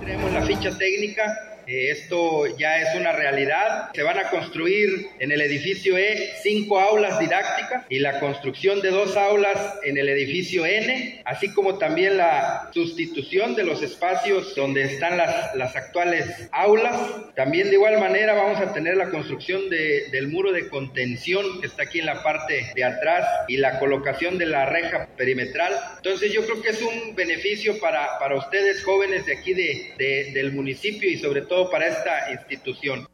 [0.00, 1.51] Tenemos la ficha técnica
[1.90, 3.90] esto ya es una realidad.
[3.94, 8.90] Se van a construir en el edificio E cinco aulas didácticas y la construcción de
[8.90, 14.82] dos aulas en el edificio N, así como también la sustitución de los espacios donde
[14.84, 16.96] están las, las actuales aulas.
[17.34, 21.66] También de igual manera vamos a tener la construcción de, del muro de contención que
[21.66, 25.72] está aquí en la parte de atrás y la colocación de la reja perimetral.
[25.96, 30.32] Entonces yo creo que es un beneficio para, para ustedes jóvenes de aquí de, de,
[30.32, 33.06] del municipio y sobre todo para esta institución.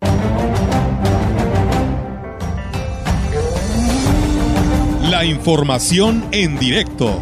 [5.02, 7.20] La información en directo.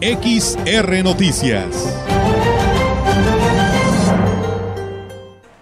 [0.00, 2.00] XR Noticias.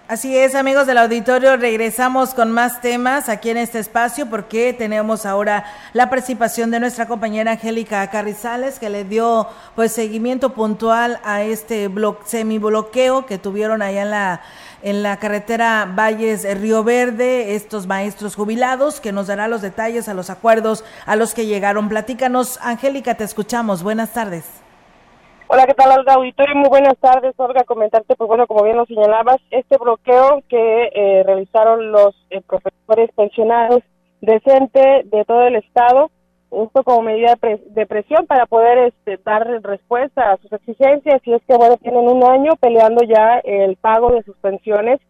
[0.08, 5.26] Así es, amigos del auditorio, regresamos con más temas aquí en este espacio porque tenemos
[5.26, 11.42] ahora la participación de nuestra compañera Angélica Carrizales que le dio pues seguimiento puntual a
[11.42, 11.90] este
[12.24, 14.40] semibloqueo que tuvieron allá en la
[14.82, 20.14] en la carretera Valles Río Verde, estos maestros jubilados, que nos dará los detalles a
[20.14, 21.88] los acuerdos a los que llegaron.
[21.88, 23.82] Platícanos, Angélica, te escuchamos.
[23.82, 24.62] Buenas tardes.
[25.50, 26.54] Hola, ¿qué tal, Olga Auditorio?
[26.54, 27.64] Muy buenas tardes, Olga.
[27.64, 33.10] Comentarte, pues bueno, como bien lo señalabas, este bloqueo que eh, realizaron los eh, profesores
[33.16, 33.82] pensionados
[34.20, 36.10] decente de todo el estado,
[36.50, 41.20] esto como medida de, presión para poder este, dar respuesta a sus exigencias.
[41.24, 45.00] Y es que bueno tienen un año peleando ya el pago de sus pensiones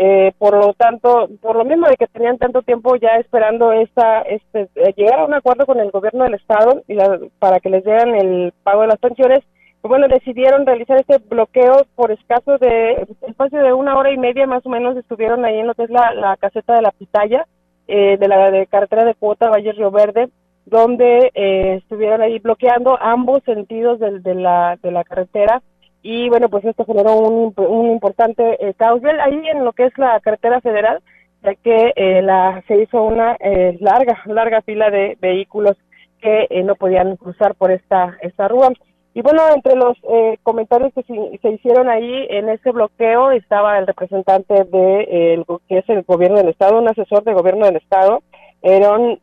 [0.00, 4.20] eh, por lo tanto por lo mismo de que tenían tanto tiempo ya esperando esta
[4.20, 6.96] este eh, llegar a un acuerdo con el gobierno del estado y
[7.40, 9.40] para que les dieran el pago de las pensiones
[9.80, 14.46] pues bueno decidieron realizar este bloqueo por escaso de espacio de una hora y media
[14.46, 17.48] más o menos estuvieron ahí en lo que es la, la caseta de la pitaya
[17.88, 20.28] eh, de la de carretera de cuota Valle Río Verde
[20.68, 25.62] donde eh, estuvieron ahí bloqueando ambos sentidos de, de, la, de la carretera.
[26.02, 29.02] Y bueno, pues esto generó un, un importante eh, caos.
[29.04, 31.00] Ahí en lo que es la carretera federal,
[31.42, 35.76] ya que eh, la, se hizo una eh, larga, larga fila de vehículos
[36.20, 38.72] que eh, no podían cruzar por esta, esta rúa.
[39.14, 39.96] Y bueno, entre los
[40.44, 45.78] comentarios que se, se, hicieron ahí en ese bloqueo estaba el representante de el, que
[45.78, 48.22] es el gobierno del estado, un asesor de gobierno del estado,
[48.62, 49.18] eran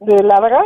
[0.00, 0.62] de Lávaga,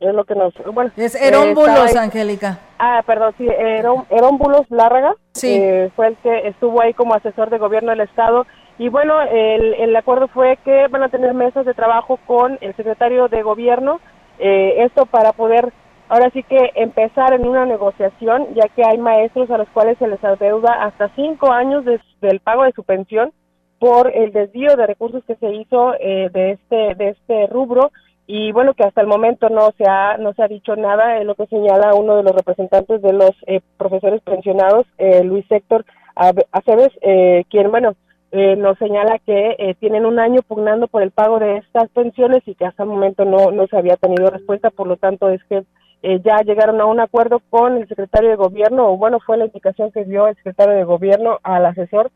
[0.00, 0.52] es lo que nos...
[0.72, 2.58] Bueno, es Herómbulos, Angélica.
[2.78, 5.56] Ah, perdón, sí, Herómbulos Lárraga, sí.
[5.60, 8.46] Eh, fue el que estuvo ahí como asesor de gobierno del Estado.
[8.78, 12.74] Y bueno, el, el acuerdo fue que van a tener mesas de trabajo con el
[12.74, 14.00] secretario de gobierno,
[14.38, 15.72] eh, esto para poder
[16.08, 20.08] ahora sí que empezar en una negociación, ya que hay maestros a los cuales se
[20.08, 23.32] les adeuda hasta cinco años de, del pago de su pensión
[23.78, 27.92] por el desvío de recursos que se hizo eh, de este de este rubro
[28.26, 31.26] y bueno que hasta el momento no se ha no se ha dicho nada es
[31.26, 35.84] lo que señala uno de los representantes de los eh, profesores pensionados eh, Luis Héctor
[36.14, 37.94] Aceves eh, quien bueno
[38.34, 42.42] eh, nos señala que eh, tienen un año pugnando por el pago de estas pensiones
[42.46, 44.70] y que hasta el momento no no se había tenido respuesta.
[44.70, 45.64] Por lo tanto es que
[46.02, 49.44] eh, ya llegaron a un acuerdo con el secretario de gobierno o bueno fue la
[49.44, 52.10] indicación que dio el secretario de gobierno al asesor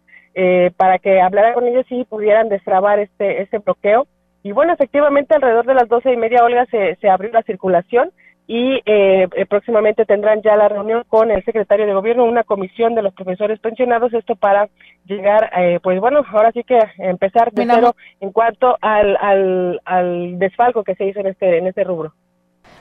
[0.76, 4.06] para que hablara con ellos y pudieran destrabar este este bloqueo
[4.46, 8.12] y bueno, efectivamente, alrededor de las doce y media, Olga, se, se abrió la circulación
[8.46, 12.94] y eh, eh, próximamente tendrán ya la reunión con el secretario de gobierno, una comisión
[12.94, 14.68] de los profesores pensionados, esto para
[15.04, 20.38] llegar, eh, pues bueno, ahora sí que empezar de cero en cuanto al, al, al
[20.38, 22.12] desfalco que se hizo en este, en este rubro.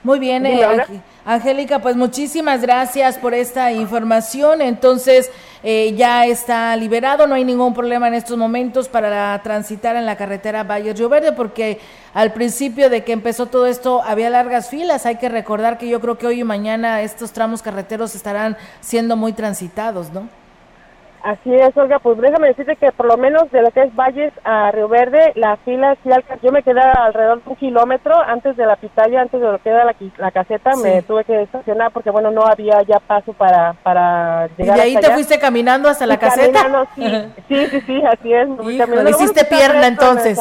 [0.06, 0.62] Muy bien, eh,
[1.26, 4.62] Angélica, pues muchísimas gracias por esta información.
[4.62, 5.32] Entonces,
[5.64, 10.16] eh, ya está liberado, no hay ningún problema en estos momentos para transitar en la
[10.16, 11.80] carretera Valle Río Verde, porque
[12.14, 15.08] al principio de que empezó todo esto había largas filas.
[15.08, 19.16] Hay que recordar que yo creo que hoy y mañana estos tramos carreteros estarán siendo
[19.16, 20.30] muy transitados, ¿no?
[21.26, 24.32] Así es, Olga, pues déjame decirte que por lo menos de lo que es Valles
[24.44, 28.56] a Río Verde, la fila sí alcanzó, yo me quedé alrededor de un kilómetro antes
[28.56, 30.84] de la pitaya, antes de lo que era la, la caseta, sí.
[30.84, 34.82] me tuve que estacionar porque bueno, no había ya paso para, para llegar ¿Y de
[34.82, 35.16] ahí te allá.
[35.16, 36.86] fuiste caminando hasta la y caseta?
[36.94, 37.02] Sí,
[37.48, 38.48] sí, sí, sí, así es.
[38.48, 40.40] Híjole, hiciste bueno, pierna entonces.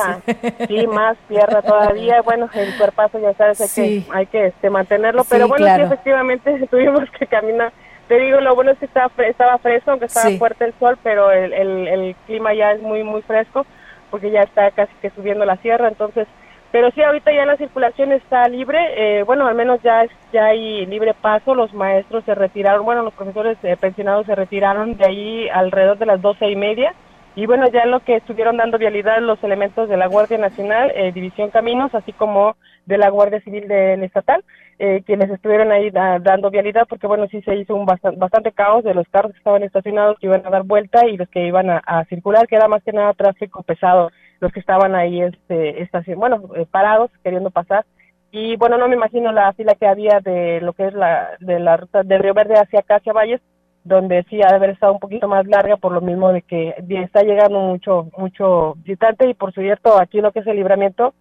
[0.69, 4.05] Sí, más pierna todavía, bueno, el cuerpazo ya sabes, sí.
[4.05, 5.87] que, hay que este, mantenerlo, sí, pero bueno, claro.
[5.87, 7.73] sí, efectivamente tuvimos que caminar
[8.09, 10.39] te digo, lo bueno es que estaba, estaba fresco, aunque estaba sí.
[10.39, 13.67] fuerte el sol, pero el, el, el, clima ya es muy, muy fresco,
[14.11, 16.29] porque ya está casi que subiendo la sierra, entonces,
[16.71, 20.47] pero sí, ahorita ya la circulación está libre, eh, bueno, al menos ya, es, ya
[20.47, 25.07] hay libre paso, los maestros se retiraron, bueno, los profesores eh, pensionados se retiraron de
[25.07, 26.95] ahí alrededor de las doce y media,
[27.37, 31.11] Y bueno, ya lo que estuvieron dando vialidad los elementos de la Guardia Nacional, eh,
[31.13, 34.45] División Caminos, así como de la Guardia Civil del Estatal,
[34.79, 38.95] eh, quienes estuvieron ahí dando vialidad, porque bueno, sí se hizo un bastante, caos de
[38.95, 42.05] los carros que estaban estacionados, que iban a dar vuelta y los que iban a,
[42.09, 44.11] circular, que era más que nada tráfico pesado,
[44.41, 47.85] los que estaban ahí, este, estación, bueno, eh, parados, queriendo pasar.
[48.33, 51.61] Y bueno, no me imagino la fila que había de lo que es la, de
[51.61, 53.41] la ruta de Río Verde hacia acá, hacia Valles,
[53.85, 56.75] donde sí ha de haber estado un poquito más larga por lo mismo de que
[56.89, 61.15] está llegando mucho mucho visitante y por cierto aquí lo que es el libramiento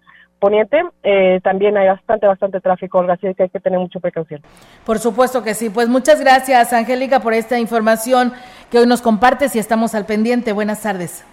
[0.44, 4.42] poniente eh, también hay bastante bastante tráfico así que hay que tener mucha precaución.
[4.86, 5.70] Por supuesto que sí.
[5.70, 8.34] Pues muchas gracias Angélica por esta información
[8.70, 10.52] que hoy nos compartes y estamos al pendiente.
[10.52, 11.24] Buenas tardes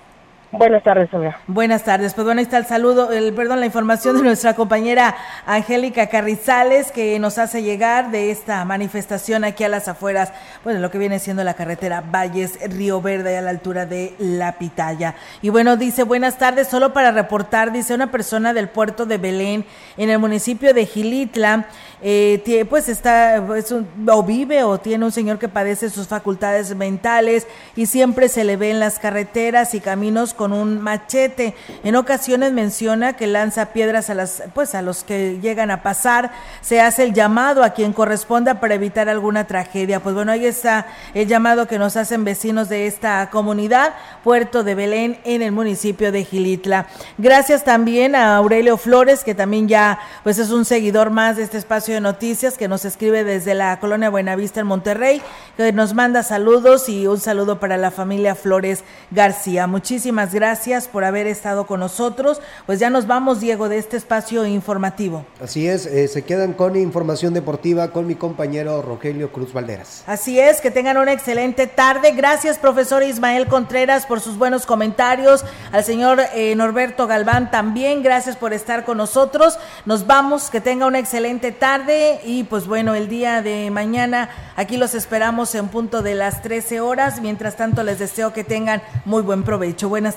[0.53, 1.39] Buenas tardes, Olga.
[1.47, 2.13] Buenas tardes.
[2.13, 5.15] Pues bueno, ahí está el saludo, el perdón, la información de nuestra compañera
[5.47, 10.33] Angélica Carrizales que nos hace llegar de esta manifestación aquí a las afueras,
[10.65, 14.59] bueno, lo que viene siendo la carretera Valles Río Verde a la altura de La
[14.59, 15.15] Pitaya.
[15.41, 19.65] Y bueno, dice, "Buenas tardes, solo para reportar", dice una persona del puerto de Belén
[19.97, 21.69] en el municipio de Gilitla
[22.03, 27.47] eh, pues está, pues, o vive o tiene un señor que padece sus facultades mentales
[27.77, 31.55] y siempre se le ve en las carreteras y caminos con un machete.
[31.84, 36.30] En ocasiones menciona que lanza piedras a las, pues a los que llegan a pasar.
[36.62, 40.01] Se hace el llamado a quien corresponda para evitar alguna tragedia.
[40.01, 43.93] Pues bueno, ahí está el llamado que nos hacen vecinos de esta comunidad,
[44.24, 46.86] Puerto de Belén, en el municipio de Gilitla.
[47.18, 51.59] Gracias también a Aurelio Flores, que también ya, pues es un seguidor más de este
[51.59, 55.20] espacio de noticias que nos escribe desde la colonia Buenavista en Monterrey,
[55.59, 59.66] que nos manda saludos y un saludo para la familia Flores García.
[59.66, 62.41] Muchísimas gracias por haber estado con nosotros.
[62.66, 65.24] Pues ya nos vamos, Diego, de este espacio informativo.
[65.43, 70.05] Así es, eh, se quedan con información deportiva con mi compañero Rogelio Cruz Valderas.
[70.07, 72.12] Así es, que tengan una excelente tarde.
[72.12, 75.45] Gracias, profesor Ismael Contreras, por sus buenos comentarios.
[75.72, 79.59] Al señor eh, Norberto Galván también, gracias por estar con nosotros.
[79.85, 84.76] Nos vamos, que tenga una excelente tarde y pues bueno, el día de mañana aquí
[84.76, 87.20] los esperamos en punto de las 13 horas.
[87.20, 89.89] Mientras tanto les deseo que tengan muy buen provecho.
[89.89, 90.16] Buenas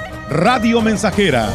[0.31, 1.49] Radio Mensajera